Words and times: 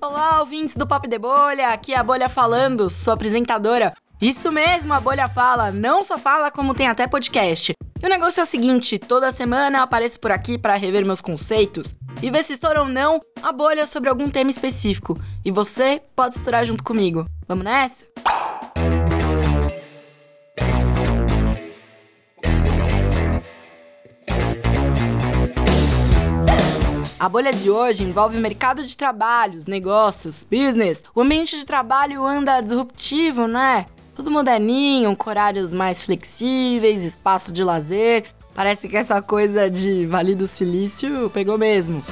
Olá, 0.00 0.38
ouvintes 0.38 0.76
do 0.76 0.86
Pop 0.86 1.08
de 1.08 1.18
Bolha, 1.18 1.70
aqui 1.70 1.92
é 1.92 1.98
a 1.98 2.04
Bolha 2.04 2.28
falando, 2.28 2.88
sou 2.88 3.12
apresentadora. 3.12 3.92
Isso 4.20 4.52
mesmo, 4.52 4.94
a 4.94 5.00
Bolha 5.00 5.28
fala, 5.28 5.72
não 5.72 6.04
só 6.04 6.16
fala 6.16 6.52
como 6.52 6.72
tem 6.72 6.86
até 6.86 7.08
podcast. 7.08 7.72
E 8.00 8.06
o 8.06 8.08
negócio 8.08 8.38
é 8.38 8.44
o 8.44 8.46
seguinte, 8.46 8.96
toda 8.96 9.32
semana 9.32 9.78
eu 9.78 9.82
apareço 9.82 10.20
por 10.20 10.30
aqui 10.30 10.56
para 10.56 10.76
rever 10.76 11.04
meus 11.04 11.20
conceitos 11.20 11.96
e 12.22 12.30
ver 12.30 12.44
se 12.44 12.52
estoura 12.52 12.80
ou 12.80 12.86
não 12.86 13.20
a 13.42 13.50
bolha 13.50 13.86
sobre 13.86 14.08
algum 14.08 14.30
tema 14.30 14.50
específico. 14.50 15.18
E 15.44 15.50
você 15.50 16.00
pode 16.14 16.36
estourar 16.36 16.64
junto 16.64 16.84
comigo. 16.84 17.26
Vamos 17.48 17.64
nessa? 17.64 18.04
A 27.20 27.28
bolha 27.28 27.52
de 27.52 27.68
hoje 27.68 28.04
envolve 28.04 28.38
mercado 28.38 28.84
de 28.84 28.96
trabalhos, 28.96 29.66
negócios, 29.66 30.44
business. 30.44 31.02
O 31.12 31.20
ambiente 31.20 31.58
de 31.58 31.64
trabalho 31.64 32.24
anda 32.24 32.60
disruptivo, 32.60 33.48
né? 33.48 33.86
Tudo 34.14 34.30
moderninho, 34.30 35.16
com 35.16 35.28
horários 35.28 35.72
mais 35.72 36.00
flexíveis, 36.00 37.02
espaço 37.02 37.50
de 37.50 37.64
lazer. 37.64 38.26
Parece 38.54 38.88
que 38.88 38.96
essa 38.96 39.20
coisa 39.20 39.68
de 39.68 40.06
Vale 40.06 40.36
do 40.36 40.46
Silício 40.46 41.28
pegou 41.30 41.58
mesmo. 41.58 42.04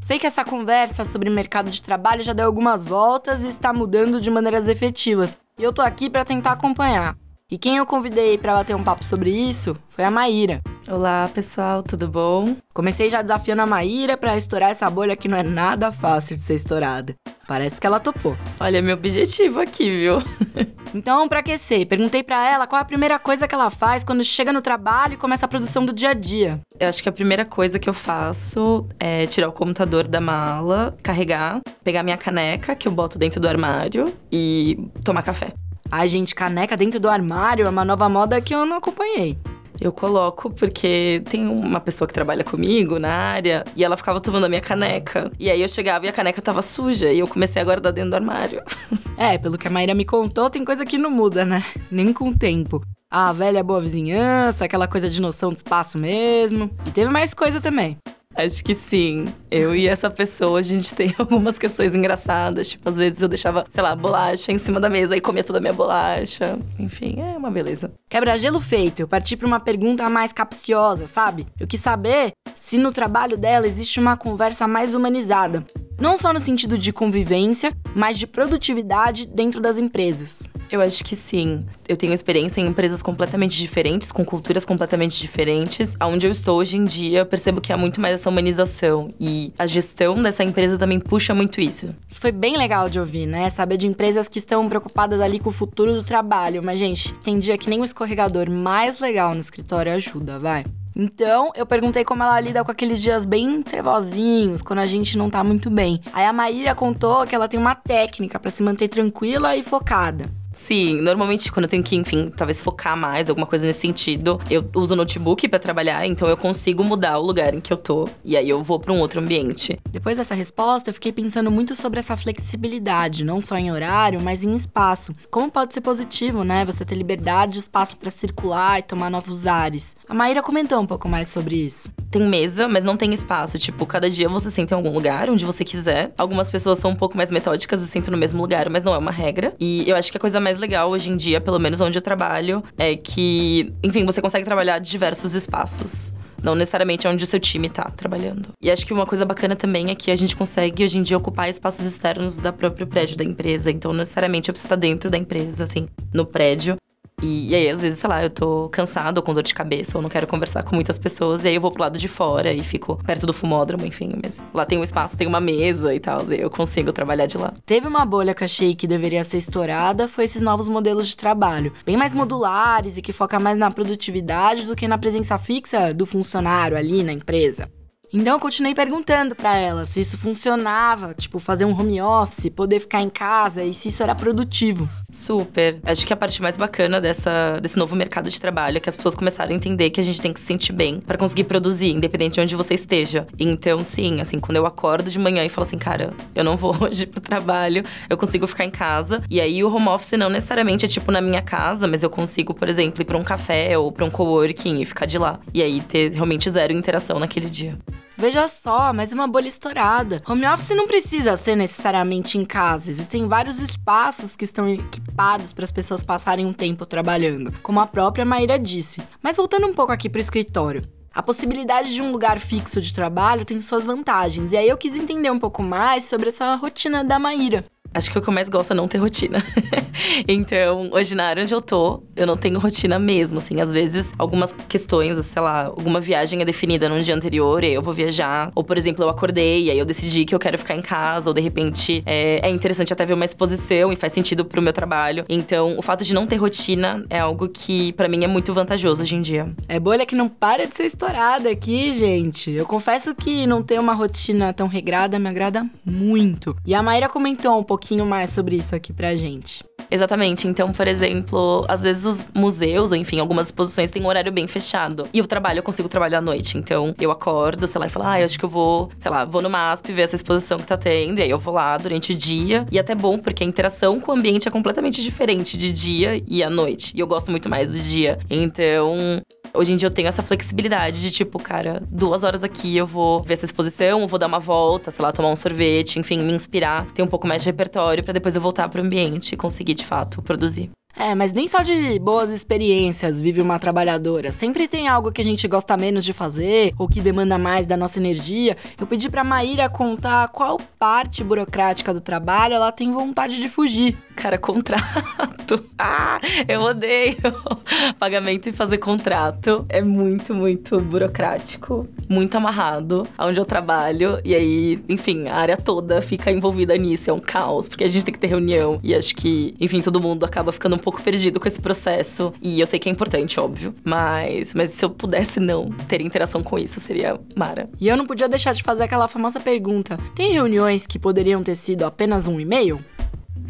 Sei 0.00 0.18
que 0.18 0.26
essa 0.26 0.44
conversa 0.44 1.04
sobre 1.04 1.30
mercado 1.30 1.70
de 1.70 1.80
trabalho 1.80 2.24
já 2.24 2.32
deu 2.32 2.46
algumas 2.46 2.84
voltas 2.84 3.44
e 3.44 3.48
está 3.48 3.72
mudando 3.72 4.20
de 4.20 4.28
maneiras 4.28 4.66
efetivas. 4.66 5.38
E 5.56 5.62
eu 5.62 5.72
tô 5.72 5.82
aqui 5.82 6.10
para 6.10 6.24
tentar 6.24 6.52
acompanhar. 6.52 7.16
E 7.48 7.56
quem 7.56 7.76
eu 7.76 7.86
convidei 7.86 8.36
para 8.36 8.54
bater 8.54 8.74
um 8.74 8.82
papo 8.82 9.04
sobre 9.04 9.30
isso 9.30 9.76
foi 9.88 10.02
a 10.02 10.10
Maíra. 10.10 10.60
Olá, 10.88 11.30
pessoal, 11.32 11.80
tudo 11.80 12.08
bom? 12.08 12.56
Comecei 12.74 13.08
já 13.08 13.22
desafiando 13.22 13.62
a 13.62 13.66
Maíra 13.66 14.16
para 14.16 14.36
estourar 14.36 14.70
essa 14.70 14.90
bolha 14.90 15.16
que 15.16 15.28
não 15.28 15.38
é 15.38 15.42
nada 15.42 15.92
fácil 15.92 16.34
de 16.34 16.42
ser 16.42 16.54
estourada. 16.54 17.14
Parece 17.46 17.80
que 17.80 17.86
ela 17.86 18.00
topou. 18.00 18.36
Olha, 18.58 18.82
meu 18.82 18.96
objetivo 18.96 19.60
aqui, 19.60 19.88
viu? 19.88 20.16
então, 20.92 21.28
para 21.28 21.38
aquecer, 21.38 21.86
perguntei 21.86 22.24
para 22.24 22.50
ela 22.50 22.66
qual 22.66 22.80
é 22.80 22.82
a 22.82 22.86
primeira 22.86 23.16
coisa 23.16 23.46
que 23.46 23.54
ela 23.54 23.70
faz 23.70 24.02
quando 24.02 24.24
chega 24.24 24.52
no 24.52 24.60
trabalho 24.60 25.14
e 25.14 25.16
começa 25.16 25.46
a 25.46 25.48
produção 25.48 25.86
do 25.86 25.92
dia 25.92 26.10
a 26.10 26.14
dia. 26.14 26.60
Eu 26.80 26.88
acho 26.88 27.00
que 27.00 27.08
a 27.08 27.12
primeira 27.12 27.44
coisa 27.44 27.78
que 27.78 27.88
eu 27.88 27.94
faço 27.94 28.88
é 28.98 29.26
tirar 29.28 29.48
o 29.48 29.52
computador 29.52 30.08
da 30.08 30.20
mala, 30.20 30.96
carregar, 31.00 31.60
pegar 31.84 32.02
minha 32.02 32.16
caneca 32.16 32.74
que 32.74 32.88
eu 32.88 32.92
boto 32.92 33.18
dentro 33.20 33.40
do 33.40 33.46
armário 33.46 34.12
e 34.32 34.90
tomar 35.04 35.22
café. 35.22 35.52
Ai, 35.88 36.08
gente, 36.08 36.34
caneca 36.34 36.76
dentro 36.76 36.98
do 36.98 37.08
armário 37.08 37.66
é 37.66 37.68
uma 37.68 37.84
nova 37.84 38.08
moda 38.08 38.40
que 38.40 38.52
eu 38.52 38.66
não 38.66 38.78
acompanhei. 38.78 39.38
Eu 39.82 39.90
coloco 39.90 40.48
porque 40.48 41.20
tem 41.28 41.44
uma 41.44 41.80
pessoa 41.80 42.06
que 42.06 42.14
trabalha 42.14 42.44
comigo 42.44 43.00
na 43.00 43.12
área 43.12 43.64
e 43.74 43.82
ela 43.82 43.96
ficava 43.96 44.20
tomando 44.20 44.46
a 44.46 44.48
minha 44.48 44.60
caneca. 44.60 45.28
E 45.40 45.50
aí 45.50 45.60
eu 45.60 45.68
chegava 45.68 46.06
e 46.06 46.08
a 46.08 46.12
caneca 46.12 46.40
tava 46.40 46.62
suja 46.62 47.10
e 47.10 47.18
eu 47.18 47.26
comecei 47.26 47.60
a 47.60 47.64
guardar 47.64 47.92
dentro 47.92 48.10
do 48.10 48.14
armário. 48.14 48.62
É, 49.14 49.36
pelo 49.36 49.58
que 49.58 49.68
a 49.68 49.70
Maíra 49.70 49.94
me 49.94 50.06
contou, 50.06 50.48
tem 50.48 50.64
coisa 50.64 50.86
que 50.86 50.96
não 50.96 51.10
muda, 51.10 51.44
né? 51.44 51.62
Nem 51.90 52.12
com 52.12 52.30
o 52.30 52.36
tempo. 52.36 52.82
A 53.10 53.30
velha 53.30 53.62
boa 53.62 53.80
vizinhança, 53.80 54.64
aquela 54.64 54.88
coisa 54.88 55.08
de 55.08 55.20
noção 55.20 55.50
de 55.50 55.58
espaço 55.58 55.98
mesmo. 55.98 56.70
E 56.86 56.90
teve 56.90 57.10
mais 57.10 57.34
coisa 57.34 57.60
também. 57.60 57.98
Acho 58.34 58.64
que 58.64 58.74
sim. 58.74 59.24
Eu 59.50 59.74
e 59.74 59.86
essa 59.86 60.08
pessoa, 60.10 60.58
a 60.58 60.62
gente 60.62 60.92
tem 60.94 61.14
algumas 61.18 61.58
questões 61.58 61.94
engraçadas. 61.94 62.70
Tipo, 62.70 62.88
às 62.88 62.96
vezes 62.96 63.20
eu 63.20 63.28
deixava, 63.28 63.64
sei 63.68 63.82
lá, 63.82 63.94
bolacha 63.94 64.52
em 64.52 64.58
cima 64.58 64.80
da 64.80 64.88
mesa 64.88 65.16
e 65.16 65.20
comia 65.20 65.44
toda 65.44 65.58
a 65.58 65.60
minha 65.60 65.72
bolacha. 65.72 66.58
Enfim, 66.78 67.20
é 67.20 67.36
uma 67.36 67.50
beleza. 67.50 67.92
Quebra-gelo 68.08 68.60
feito. 68.60 69.00
Eu 69.00 69.08
parti 69.08 69.36
para 69.36 69.46
uma 69.46 69.60
pergunta 69.60 70.08
mais 70.08 70.32
capciosa, 70.32 71.06
sabe? 71.06 71.46
Eu 71.58 71.66
quis 71.66 71.80
saber 71.80 72.32
se 72.54 72.78
no 72.78 72.92
trabalho 72.92 73.36
dela 73.36 73.66
existe 73.66 74.00
uma 74.00 74.16
conversa 74.16 74.66
mais 74.66 74.94
humanizada. 74.94 75.64
Não 76.02 76.18
só 76.18 76.32
no 76.32 76.40
sentido 76.40 76.76
de 76.76 76.92
convivência, 76.92 77.72
mas 77.94 78.18
de 78.18 78.26
produtividade 78.26 79.24
dentro 79.24 79.60
das 79.60 79.78
empresas. 79.78 80.40
Eu 80.68 80.80
acho 80.80 81.04
que 81.04 81.14
sim. 81.14 81.64
Eu 81.88 81.96
tenho 81.96 82.12
experiência 82.12 82.60
em 82.60 82.66
empresas 82.66 83.00
completamente 83.00 83.56
diferentes, 83.56 84.10
com 84.10 84.24
culturas 84.24 84.64
completamente 84.64 85.20
diferentes. 85.20 85.94
Onde 86.02 86.26
eu 86.26 86.32
estou 86.32 86.58
hoje 86.58 86.76
em 86.76 86.82
dia, 86.82 87.20
eu 87.20 87.26
percebo 87.26 87.60
que 87.60 87.72
há 87.72 87.76
muito 87.76 88.00
mais 88.00 88.14
essa 88.14 88.28
humanização. 88.28 89.14
E 89.20 89.52
a 89.56 89.64
gestão 89.64 90.20
dessa 90.20 90.42
empresa 90.42 90.76
também 90.76 90.98
puxa 90.98 91.32
muito 91.34 91.60
isso. 91.60 91.94
Isso 92.08 92.20
foi 92.20 92.32
bem 92.32 92.56
legal 92.56 92.88
de 92.88 92.98
ouvir, 92.98 93.26
né? 93.26 93.48
Saber 93.48 93.76
de 93.76 93.86
empresas 93.86 94.26
que 94.26 94.40
estão 94.40 94.68
preocupadas 94.68 95.20
ali 95.20 95.38
com 95.38 95.50
o 95.50 95.52
futuro 95.52 95.94
do 95.94 96.02
trabalho. 96.02 96.64
Mas, 96.64 96.80
gente, 96.80 97.14
tem 97.20 97.38
dia 97.38 97.56
que 97.56 97.70
nem 97.70 97.80
o 97.80 97.84
escorregador 97.84 98.50
mais 98.50 98.98
legal 98.98 99.34
no 99.34 99.40
escritório 99.40 99.92
ajuda, 99.92 100.36
vai. 100.40 100.64
Então, 100.94 101.52
eu 101.54 101.64
perguntei 101.64 102.04
como 102.04 102.22
ela 102.22 102.38
lida 102.40 102.64
com 102.64 102.70
aqueles 102.70 103.00
dias 103.00 103.24
bem 103.24 103.62
trevozinhos, 103.62 104.62
quando 104.62 104.80
a 104.80 104.86
gente 104.86 105.16
não 105.16 105.30
tá 105.30 105.42
muito 105.42 105.70
bem. 105.70 106.00
Aí 106.12 106.26
a 106.26 106.32
Maíra 106.32 106.74
contou 106.74 107.26
que 107.26 107.34
ela 107.34 107.48
tem 107.48 107.58
uma 107.58 107.74
técnica 107.74 108.38
para 108.38 108.50
se 108.50 108.62
manter 108.62 108.88
tranquila 108.88 109.56
e 109.56 109.62
focada. 109.62 110.41
Sim, 110.52 111.00
normalmente 111.00 111.50
quando 111.50 111.64
eu 111.64 111.70
tenho 111.70 111.82
que, 111.82 111.96
enfim, 111.96 112.28
talvez 112.28 112.60
focar 112.60 112.96
mais, 112.96 113.30
alguma 113.30 113.46
coisa 113.46 113.66
nesse 113.66 113.80
sentido, 113.80 114.38
eu 114.50 114.68
uso 114.74 114.94
notebook 114.94 115.48
para 115.48 115.58
trabalhar, 115.58 116.06
então 116.06 116.28
eu 116.28 116.36
consigo 116.36 116.84
mudar 116.84 117.18
o 117.18 117.22
lugar 117.22 117.54
em 117.54 117.60
que 117.60 117.72
eu 117.72 117.76
tô 117.76 118.06
e 118.22 118.36
aí 118.36 118.48
eu 118.48 118.62
vou 118.62 118.78
para 118.78 118.92
um 118.92 118.98
outro 118.98 119.20
ambiente. 119.20 119.78
Depois 119.90 120.18
dessa 120.18 120.34
resposta, 120.34 120.90
eu 120.90 120.94
fiquei 120.94 121.12
pensando 121.12 121.50
muito 121.50 121.74
sobre 121.74 121.98
essa 121.98 122.16
flexibilidade, 122.16 123.24
não 123.24 123.40
só 123.40 123.56
em 123.56 123.72
horário, 123.72 124.20
mas 124.20 124.44
em 124.44 124.54
espaço. 124.54 125.14
Como 125.30 125.50
pode 125.50 125.72
ser 125.72 125.80
positivo, 125.80 126.44
né? 126.44 126.64
Você 126.64 126.84
ter 126.84 126.94
liberdade 126.94 127.52
de 127.52 127.58
espaço 127.58 127.96
para 127.96 128.10
circular 128.10 128.78
e 128.78 128.82
tomar 128.82 129.10
novos 129.10 129.46
ares. 129.46 129.96
A 130.08 130.14
Maíra 130.14 130.42
comentou 130.42 130.80
um 130.80 130.86
pouco 130.86 131.08
mais 131.08 131.28
sobre 131.28 131.56
isso. 131.56 131.90
Tem 132.12 132.28
mesa, 132.28 132.68
mas 132.68 132.84
não 132.84 132.94
tem 132.94 133.14
espaço. 133.14 133.58
Tipo, 133.58 133.86
cada 133.86 134.10
dia 134.10 134.28
você 134.28 134.50
senta 134.50 134.74
em 134.74 134.76
algum 134.76 134.92
lugar, 134.92 135.30
onde 135.30 135.46
você 135.46 135.64
quiser. 135.64 136.12
Algumas 136.18 136.50
pessoas 136.50 136.78
são 136.78 136.90
um 136.90 136.94
pouco 136.94 137.16
mais 137.16 137.30
metódicas 137.30 137.80
e 137.80 137.86
sentam 137.86 138.12
no 138.12 138.18
mesmo 138.18 138.38
lugar, 138.38 138.68
mas 138.68 138.84
não 138.84 138.94
é 138.94 138.98
uma 138.98 139.10
regra. 139.10 139.54
E 139.58 139.88
eu 139.88 139.96
acho 139.96 140.10
que 140.12 140.18
a 140.18 140.20
coisa 140.20 140.38
mais 140.38 140.58
legal 140.58 140.90
hoje 140.90 141.10
em 141.10 141.16
dia, 141.16 141.40
pelo 141.40 141.58
menos 141.58 141.80
onde 141.80 141.96
eu 141.96 142.02
trabalho, 142.02 142.62
é 142.76 142.94
que, 142.94 143.72
enfim, 143.82 144.04
você 144.04 144.20
consegue 144.20 144.44
trabalhar 144.44 144.78
diversos 144.78 145.34
espaços. 145.34 146.12
Não 146.42 146.54
necessariamente 146.54 147.08
onde 147.08 147.24
o 147.24 147.26
seu 147.26 147.40
time 147.40 147.70
tá 147.70 147.84
trabalhando. 147.96 148.50
E 148.60 148.70
acho 148.70 148.84
que 148.84 148.92
uma 148.92 149.06
coisa 149.06 149.24
bacana 149.24 149.56
também 149.56 149.90
é 149.90 149.94
que 149.94 150.10
a 150.10 150.16
gente 150.16 150.36
consegue, 150.36 150.84
hoje 150.84 150.98
em 150.98 151.02
dia, 151.02 151.16
ocupar 151.16 151.48
espaços 151.48 151.86
externos 151.86 152.36
da 152.36 152.52
própria 152.52 152.86
prédio 152.86 153.16
da 153.16 153.24
empresa. 153.24 153.70
Então, 153.70 153.94
necessariamente 153.94 154.50
eu 154.50 154.52
preciso 154.52 154.66
estar 154.66 154.76
dentro 154.76 155.08
da 155.08 155.16
empresa, 155.16 155.64
assim, 155.64 155.86
no 156.12 156.26
prédio. 156.26 156.76
E, 157.22 157.50
e, 157.50 157.54
aí, 157.54 157.70
às 157.70 157.80
vezes, 157.80 158.00
sei 158.00 158.10
lá, 158.10 158.22
eu 158.22 158.30
tô 158.30 158.68
cansado 158.70 159.18
ou 159.18 159.22
com 159.22 159.32
dor 159.32 159.44
de 159.44 159.54
cabeça, 159.54 159.96
ou 159.96 160.02
não 160.02 160.10
quero 160.10 160.26
conversar 160.26 160.64
com 160.64 160.74
muitas 160.74 160.98
pessoas, 160.98 161.44
e 161.44 161.48
aí 161.48 161.54
eu 161.54 161.60
vou 161.60 161.70
pro 161.70 161.82
lado 161.82 161.98
de 161.98 162.08
fora 162.08 162.52
e 162.52 162.60
fico 162.62 162.96
perto 163.04 163.26
do 163.26 163.32
fumódromo, 163.32 163.86
enfim. 163.86 164.12
Mas 164.20 164.48
lá 164.52 164.66
tem 164.66 164.76
um 164.76 164.82
espaço, 164.82 165.16
tem 165.16 165.28
uma 165.28 165.40
mesa 165.40 165.94
e 165.94 166.00
tal, 166.00 166.20
e 166.32 166.40
eu 166.40 166.50
consigo 166.50 166.92
trabalhar 166.92 167.26
de 167.26 167.38
lá. 167.38 167.54
Teve 167.64 167.86
uma 167.86 168.04
bolha 168.04 168.34
que 168.34 168.42
achei 168.42 168.74
que 168.74 168.88
deveria 168.88 169.22
ser 169.22 169.38
estourada, 169.38 170.08
foi 170.08 170.24
esses 170.24 170.42
novos 170.42 170.68
modelos 170.68 171.06
de 171.06 171.16
trabalho. 171.16 171.72
Bem 171.86 171.96
mais 171.96 172.12
modulares 172.12 172.96
e 172.96 173.02
que 173.02 173.12
foca 173.12 173.38
mais 173.38 173.56
na 173.56 173.70
produtividade 173.70 174.66
do 174.66 174.74
que 174.74 174.88
na 174.88 174.98
presença 174.98 175.38
fixa 175.38 175.94
do 175.94 176.04
funcionário 176.04 176.76
ali 176.76 177.04
na 177.04 177.12
empresa. 177.12 177.70
Então 178.14 178.34
eu 178.34 178.40
continuei 178.40 178.74
perguntando 178.74 179.34
para 179.34 179.56
ela 179.56 179.86
se 179.86 180.02
isso 180.02 180.18
funcionava, 180.18 181.14
tipo 181.14 181.38
fazer 181.38 181.64
um 181.64 181.72
home 181.72 181.98
office, 182.02 182.50
poder 182.50 182.78
ficar 182.78 183.00
em 183.00 183.08
casa 183.08 183.64
e 183.64 183.72
se 183.72 183.88
isso 183.88 184.02
era 184.02 184.14
produtivo. 184.14 184.86
Super. 185.12 185.78
Acho 185.84 186.06
que 186.06 186.12
a 186.12 186.16
parte 186.16 186.40
mais 186.40 186.56
bacana 186.56 186.98
dessa, 186.98 187.60
desse 187.60 187.76
novo 187.76 187.94
mercado 187.94 188.30
de 188.30 188.40
trabalho 188.40 188.78
é 188.78 188.80
que 188.80 188.88
as 188.88 188.96
pessoas 188.96 189.14
começaram 189.14 189.52
a 189.52 189.54
entender 189.54 189.90
que 189.90 190.00
a 190.00 190.02
gente 190.02 190.22
tem 190.22 190.32
que 190.32 190.40
se 190.40 190.46
sentir 190.46 190.72
bem 190.72 191.00
para 191.00 191.18
conseguir 191.18 191.44
produzir, 191.44 191.90
independente 191.90 192.34
de 192.34 192.40
onde 192.40 192.56
você 192.56 192.72
esteja. 192.72 193.26
Então, 193.38 193.84
sim, 193.84 194.22
assim, 194.22 194.40
quando 194.40 194.56
eu 194.56 194.64
acordo 194.64 195.10
de 195.10 195.18
manhã 195.18 195.44
e 195.44 195.50
falo 195.50 195.64
assim, 195.64 195.76
cara, 195.76 196.14
eu 196.34 196.42
não 196.42 196.56
vou 196.56 196.74
hoje 196.82 197.04
pro 197.04 197.20
trabalho, 197.20 197.84
eu 198.08 198.16
consigo 198.16 198.46
ficar 198.46 198.64
em 198.64 198.70
casa. 198.70 199.22
E 199.28 199.38
aí 199.38 199.62
o 199.62 199.72
home 199.72 199.88
office 199.88 200.12
não 200.12 200.30
necessariamente 200.30 200.86
é 200.86 200.88
tipo 200.88 201.12
na 201.12 201.20
minha 201.20 201.42
casa, 201.42 201.86
mas 201.86 202.02
eu 202.02 202.08
consigo, 202.08 202.54
por 202.54 202.68
exemplo, 202.68 203.02
ir 203.02 203.04
pra 203.04 203.18
um 203.18 203.24
café 203.24 203.76
ou 203.76 203.92
pra 203.92 204.06
um 204.06 204.10
coworking 204.10 204.80
e 204.80 204.86
ficar 204.86 205.04
de 205.04 205.18
lá. 205.18 205.38
E 205.52 205.62
aí 205.62 205.82
ter 205.82 206.12
realmente 206.12 206.48
zero 206.48 206.72
interação 206.72 207.18
naquele 207.18 207.50
dia. 207.50 207.78
Veja 208.22 208.46
só, 208.46 208.92
mais 208.92 209.12
uma 209.12 209.26
bolha 209.26 209.48
estourada. 209.48 210.22
Home 210.28 210.46
office 210.46 210.76
não 210.76 210.86
precisa 210.86 211.34
ser 211.34 211.56
necessariamente 211.56 212.38
em 212.38 212.44
casa. 212.44 212.88
Existem 212.88 213.26
vários 213.26 213.60
espaços 213.60 214.36
que 214.36 214.44
estão 214.44 214.68
equipados 214.68 215.52
para 215.52 215.64
as 215.64 215.72
pessoas 215.72 216.04
passarem 216.04 216.46
um 216.46 216.52
tempo 216.52 216.86
trabalhando, 216.86 217.52
como 217.64 217.80
a 217.80 217.86
própria 217.88 218.24
Maíra 218.24 218.60
disse. 218.60 219.02
Mas 219.20 219.38
voltando 219.38 219.66
um 219.66 219.74
pouco 219.74 219.90
aqui 219.90 220.08
para 220.08 220.20
o 220.20 220.22
escritório. 220.22 220.84
A 221.12 221.20
possibilidade 221.20 221.92
de 221.92 222.00
um 222.00 222.12
lugar 222.12 222.38
fixo 222.38 222.80
de 222.80 222.94
trabalho 222.94 223.44
tem 223.44 223.60
suas 223.60 223.82
vantagens, 223.82 224.52
e 224.52 224.56
aí 224.56 224.68
eu 224.68 224.78
quis 224.78 224.96
entender 224.96 225.28
um 225.28 225.40
pouco 225.40 225.60
mais 225.60 226.04
sobre 226.04 226.28
essa 226.28 226.54
rotina 226.54 227.02
da 227.02 227.18
Maíra. 227.18 227.64
Acho 227.94 228.10
que 228.10 228.18
o 228.18 228.22
que 228.22 228.28
eu 228.28 228.32
mais 228.32 228.48
gosto 228.48 228.72
é 228.72 228.74
não 228.74 228.88
ter 228.88 228.98
rotina. 228.98 229.44
então, 230.26 230.88
hoje 230.92 231.14
na 231.14 231.24
área 231.24 231.42
onde 231.42 231.54
eu 231.54 231.60
tô, 231.60 232.02
eu 232.16 232.26
não 232.26 232.36
tenho 232.36 232.58
rotina 232.58 232.98
mesmo, 232.98 233.38
assim. 233.38 233.60
Às 233.60 233.72
vezes, 233.72 234.12
algumas 234.18 234.52
questões, 234.52 235.24
sei 235.26 235.42
lá, 235.42 235.66
alguma 235.66 236.00
viagem 236.00 236.40
é 236.40 236.44
definida 236.44 236.88
no 236.88 237.00
dia 237.00 237.14
anterior, 237.14 237.62
e 237.62 237.68
aí 237.68 237.74
eu 237.74 237.82
vou 237.82 237.92
viajar. 237.92 238.50
Ou, 238.54 238.64
por 238.64 238.78
exemplo, 238.78 239.04
eu 239.04 239.08
acordei 239.08 239.64
e 239.64 239.70
aí 239.70 239.78
eu 239.78 239.84
decidi 239.84 240.24
que 240.24 240.34
eu 240.34 240.38
quero 240.38 240.58
ficar 240.58 240.74
em 240.74 240.82
casa, 240.82 241.30
ou 241.30 241.34
de 241.34 241.40
repente 241.40 242.02
é, 242.06 242.40
é 242.46 242.50
interessante 242.50 242.92
até 242.92 243.04
ver 243.04 243.14
uma 243.14 243.24
exposição 243.24 243.92
e 243.92 243.96
faz 243.96 244.12
sentido 244.12 244.44
pro 244.44 244.62
meu 244.62 244.72
trabalho. 244.72 245.24
Então, 245.28 245.76
o 245.78 245.82
fato 245.82 246.04
de 246.04 246.14
não 246.14 246.26
ter 246.26 246.36
rotina 246.36 247.04
é 247.10 247.18
algo 247.18 247.48
que 247.48 247.92
para 247.92 248.08
mim 248.08 248.24
é 248.24 248.26
muito 248.26 248.52
vantajoso 248.54 249.02
hoje 249.02 249.14
em 249.14 249.22
dia. 249.22 249.50
É 249.68 249.78
bolha 249.78 250.06
que 250.06 250.14
não 250.14 250.28
para 250.28 250.66
de 250.66 250.76
ser 250.76 250.84
estourada 250.84 251.50
aqui, 251.50 251.92
gente. 251.92 252.50
Eu 252.50 252.66
confesso 252.66 253.14
que 253.14 253.46
não 253.46 253.62
ter 253.62 253.78
uma 253.78 253.94
rotina 253.94 254.52
tão 254.52 254.66
regrada 254.66 255.18
me 255.18 255.28
agrada 255.28 255.66
muito. 255.84 256.56
E 256.64 256.74
a 256.74 256.82
Maíra 256.82 257.08
comentou 257.08 257.58
um 257.58 257.62
pouquinho 257.82 258.06
mais 258.06 258.30
sobre 258.30 258.54
isso 258.54 258.76
aqui 258.76 258.92
pra 258.92 259.16
gente. 259.16 259.64
Exatamente. 259.90 260.46
Então, 260.46 260.70
por 260.70 260.86
exemplo, 260.86 261.66
às 261.68 261.82
vezes 261.82 262.04
os 262.06 262.28
museus, 262.32 262.92
ou 262.92 262.96
enfim, 262.96 263.18
algumas 263.18 263.48
exposições 263.48 263.90
têm 263.90 264.00
um 264.00 264.06
horário 264.06 264.30
bem 264.30 264.46
fechado. 264.46 265.06
E 265.12 265.20
o 265.20 265.26
trabalho, 265.26 265.58
eu 265.58 265.62
consigo 265.64 265.88
trabalhar 265.88 266.18
à 266.18 266.20
noite. 266.20 266.56
Então, 266.56 266.94
eu 267.00 267.10
acordo, 267.10 267.66
sei 267.66 267.80
lá, 267.80 267.86
e 267.86 267.90
falo, 267.90 268.06
ah, 268.06 268.20
eu 268.20 268.24
acho 268.24 268.38
que 268.38 268.44
eu 268.44 268.48
vou, 268.48 268.88
sei 268.96 269.10
lá, 269.10 269.24
vou 269.24 269.42
no 269.42 269.50
MASP 269.50 269.92
ver 269.92 270.02
essa 270.02 270.14
exposição 270.14 270.58
que 270.58 270.66
tá 270.66 270.76
tendo. 270.76 271.18
E 271.18 271.22
aí 271.22 271.30
eu 271.30 271.38
vou 271.38 271.52
lá 271.52 271.76
durante 271.76 272.12
o 272.12 272.14
dia. 272.14 272.64
E 272.70 272.78
é 272.78 272.80
até 272.80 272.94
bom, 272.94 273.18
porque 273.18 273.42
a 273.42 273.46
interação 273.46 274.00
com 274.00 274.12
o 274.12 274.14
ambiente 274.14 274.46
é 274.46 274.50
completamente 274.50 275.02
diferente 275.02 275.58
de 275.58 275.72
dia 275.72 276.22
e 276.28 276.42
à 276.42 276.48
noite. 276.48 276.92
E 276.94 277.00
eu 277.00 277.06
gosto 277.06 277.30
muito 277.32 277.48
mais 277.48 277.68
do 277.68 277.78
dia. 277.78 278.18
Então, 278.30 279.20
Hoje 279.54 279.72
em 279.72 279.76
dia 279.76 279.86
eu 279.86 279.92
tenho 279.92 280.08
essa 280.08 280.22
flexibilidade 280.22 281.00
de 281.02 281.10
tipo, 281.10 281.38
cara, 281.38 281.82
duas 281.90 282.24
horas 282.24 282.42
aqui 282.42 282.74
eu 282.74 282.86
vou 282.86 283.22
ver 283.22 283.34
essa 283.34 283.44
exposição, 283.44 284.06
vou 284.06 284.18
dar 284.18 284.26
uma 284.26 284.38
volta, 284.38 284.90
sei 284.90 285.04
lá, 285.04 285.12
tomar 285.12 285.28
um 285.28 285.36
sorvete, 285.36 285.98
enfim, 285.98 286.18
me 286.18 286.32
inspirar, 286.32 286.86
ter 286.94 287.02
um 287.02 287.06
pouco 287.06 287.26
mais 287.26 287.42
de 287.42 287.48
repertório 287.48 288.02
para 288.02 288.14
depois 288.14 288.34
eu 288.34 288.40
voltar 288.40 288.68
pro 288.70 288.80
ambiente 288.80 289.32
e 289.32 289.36
conseguir 289.36 289.74
de 289.74 289.84
fato 289.84 290.22
produzir. 290.22 290.70
É, 290.96 291.14
mas 291.14 291.32
nem 291.32 291.46
só 291.46 291.62
de 291.62 291.98
boas 291.98 292.30
experiências 292.30 293.18
vive 293.18 293.40
uma 293.40 293.58
trabalhadora. 293.58 294.30
Sempre 294.30 294.68
tem 294.68 294.88
algo 294.88 295.10
que 295.10 295.20
a 295.20 295.24
gente 295.24 295.48
gosta 295.48 295.76
menos 295.76 296.04
de 296.04 296.12
fazer 296.12 296.74
ou 296.78 296.86
que 296.86 297.00
demanda 297.00 297.38
mais 297.38 297.66
da 297.66 297.76
nossa 297.76 297.98
energia. 297.98 298.56
Eu 298.78 298.86
pedi 298.86 299.08
para 299.08 299.24
Maíra 299.24 299.68
contar 299.68 300.28
qual 300.28 300.60
parte 300.78 301.24
burocrática 301.24 301.94
do 301.94 302.00
trabalho 302.00 302.54
ela 302.54 302.70
tem 302.70 302.92
vontade 302.92 303.36
de 303.36 303.48
fugir. 303.48 303.96
Cara, 304.14 304.38
contrato. 304.38 304.82
Ah, 305.84 306.20
eu 306.46 306.60
odeio. 306.60 307.16
Pagamento 307.98 308.48
e 308.48 308.52
fazer 308.52 308.78
contrato 308.78 309.66
é 309.68 309.82
muito, 309.82 310.32
muito 310.32 310.78
burocrático, 310.78 311.88
muito 312.08 312.36
amarrado 312.36 313.02
aonde 313.18 313.40
eu 313.40 313.44
trabalho. 313.44 314.20
E 314.24 314.32
aí, 314.32 314.80
enfim, 314.88 315.26
a 315.26 315.36
área 315.36 315.56
toda 315.56 316.00
fica 316.00 316.30
envolvida 316.30 316.76
nisso. 316.76 317.10
É 317.10 317.12
um 317.12 317.18
caos, 317.18 317.68
porque 317.68 317.82
a 317.82 317.88
gente 317.88 318.04
tem 318.04 318.14
que 318.14 318.20
ter 318.20 318.28
reunião. 318.28 318.78
E 318.82 318.94
acho 318.94 319.14
que, 319.16 319.54
enfim, 319.58 319.80
todo 319.80 320.00
mundo 320.00 320.24
acaba 320.24 320.52
ficando 320.52 320.76
um 320.76 320.78
pouco 320.78 321.02
perdido 321.02 321.40
com 321.40 321.48
esse 321.48 321.60
processo. 321.60 322.32
E 322.40 322.60
eu 322.60 322.66
sei 322.66 322.78
que 322.78 322.88
é 322.88 322.92
importante, 322.92 323.40
óbvio. 323.40 323.74
Mas, 323.82 324.54
mas 324.54 324.70
se 324.70 324.84
eu 324.84 324.90
pudesse 324.90 325.40
não 325.40 325.70
ter 325.88 326.00
interação 326.00 326.44
com 326.44 326.58
isso, 326.58 326.78
seria 326.78 327.18
mara. 327.34 327.68
E 327.80 327.88
eu 327.88 327.96
não 327.96 328.06
podia 328.06 328.28
deixar 328.28 328.54
de 328.54 328.62
fazer 328.62 328.84
aquela 328.84 329.08
famosa 329.08 329.40
pergunta: 329.40 329.96
tem 330.14 330.32
reuniões 330.32 330.86
que 330.86 330.98
poderiam 330.98 331.42
ter 331.42 331.56
sido 331.56 331.84
apenas 331.84 332.28
um 332.28 332.38
e-mail? 332.38 332.78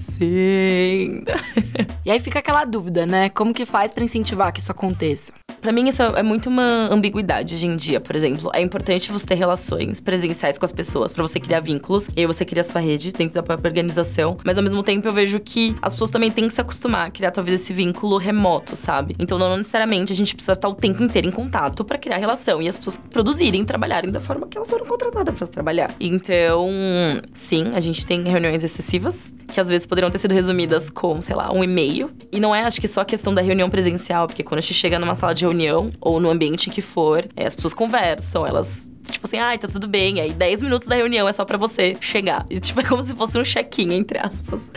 Sim. 0.02 1.22
e 2.04 2.10
aí 2.10 2.18
fica 2.18 2.40
aquela 2.40 2.64
dúvida, 2.64 3.06
né? 3.06 3.28
Como 3.30 3.54
que 3.54 3.64
faz 3.64 3.92
para 3.92 4.02
incentivar 4.02 4.52
que 4.52 4.58
isso 4.58 4.72
aconteça? 4.72 5.32
Para 5.62 5.70
mim, 5.70 5.88
isso 5.88 6.02
é 6.02 6.24
muito 6.24 6.48
uma 6.48 6.88
ambiguidade 6.92 7.54
hoje 7.54 7.68
em 7.68 7.76
dia, 7.76 8.00
por 8.00 8.16
exemplo. 8.16 8.50
É 8.52 8.60
importante 8.60 9.12
você 9.12 9.24
ter 9.24 9.36
relações 9.36 10.00
presenciais 10.00 10.58
com 10.58 10.64
as 10.64 10.72
pessoas, 10.72 11.12
para 11.12 11.22
você 11.22 11.38
criar 11.38 11.60
vínculos, 11.60 12.08
e 12.16 12.20
aí 12.20 12.26
você 12.26 12.44
cria 12.44 12.64
sua 12.64 12.80
rede 12.80 13.12
dentro 13.12 13.34
da 13.34 13.44
própria 13.44 13.68
organização. 13.68 14.36
Mas 14.44 14.58
ao 14.58 14.64
mesmo 14.64 14.82
tempo, 14.82 15.06
eu 15.06 15.12
vejo 15.12 15.38
que 15.38 15.76
as 15.80 15.92
pessoas 15.94 16.10
também 16.10 16.32
têm 16.32 16.48
que 16.48 16.52
se 16.52 16.60
acostumar 16.60 17.06
a 17.06 17.10
criar 17.12 17.30
talvez 17.30 17.60
esse 17.60 17.72
vínculo 17.72 18.16
remoto, 18.16 18.74
sabe? 18.74 19.14
Então, 19.20 19.38
não 19.38 19.56
necessariamente 19.56 20.12
a 20.12 20.16
gente 20.16 20.34
precisa 20.34 20.54
estar 20.54 20.68
o 20.68 20.74
tempo 20.74 21.00
inteiro 21.00 21.28
em 21.28 21.30
contato 21.30 21.84
para 21.84 21.96
criar 21.96 22.16
relação 22.16 22.60
e 22.60 22.66
as 22.66 22.76
pessoas 22.76 22.96
produzirem, 22.96 23.64
trabalharem 23.64 24.10
da 24.10 24.20
forma 24.20 24.48
que 24.48 24.58
elas 24.58 24.68
foram 24.68 24.84
contratadas 24.84 25.32
para 25.32 25.46
trabalhar. 25.46 25.94
Então, 26.00 26.70
sim, 27.32 27.70
a 27.72 27.78
gente 27.78 28.04
tem 28.04 28.24
reuniões 28.24 28.64
excessivas, 28.64 29.32
que 29.46 29.60
às 29.60 29.68
vezes 29.68 29.86
poderiam 29.86 30.10
ter 30.10 30.18
sido 30.18 30.34
resumidas 30.34 30.90
com, 30.90 31.22
sei 31.22 31.36
lá, 31.36 31.52
um 31.52 31.62
e-mail. 31.62 32.10
E 32.32 32.40
não 32.40 32.52
é, 32.52 32.64
acho 32.64 32.80
que 32.80 32.88
só 32.88 33.02
a 33.02 33.04
questão 33.04 33.32
da 33.32 33.40
reunião 33.40 33.70
presencial, 33.70 34.26
porque 34.26 34.42
quando 34.42 34.58
a 34.58 34.60
gente 34.60 34.74
chega 34.74 34.98
numa 34.98 35.14
sala 35.14 35.32
de 35.32 35.51
reunião 35.52 35.90
ou 36.00 36.18
no 36.18 36.30
ambiente 36.30 36.70
que 36.70 36.82
for, 36.82 37.28
é, 37.36 37.46
as 37.46 37.54
pessoas 37.54 37.74
conversam, 37.74 38.46
elas 38.46 38.90
tipo 39.10 39.26
assim, 39.26 39.38
ai, 39.38 39.56
ah, 39.56 39.58
tá 39.58 39.68
tudo 39.68 39.88
bem. 39.88 40.20
Aí 40.20 40.32
10 40.32 40.62
minutos 40.62 40.88
da 40.88 40.94
reunião 40.94 41.28
é 41.28 41.32
só 41.32 41.44
para 41.44 41.58
você 41.58 41.96
chegar. 42.00 42.46
E 42.48 42.58
tipo, 42.58 42.80
é 42.80 42.84
como 42.84 43.02
se 43.02 43.14
fosse 43.14 43.38
um 43.38 43.42
check-in, 43.42 43.92
entre 43.92 44.18
aspas. 44.18 44.70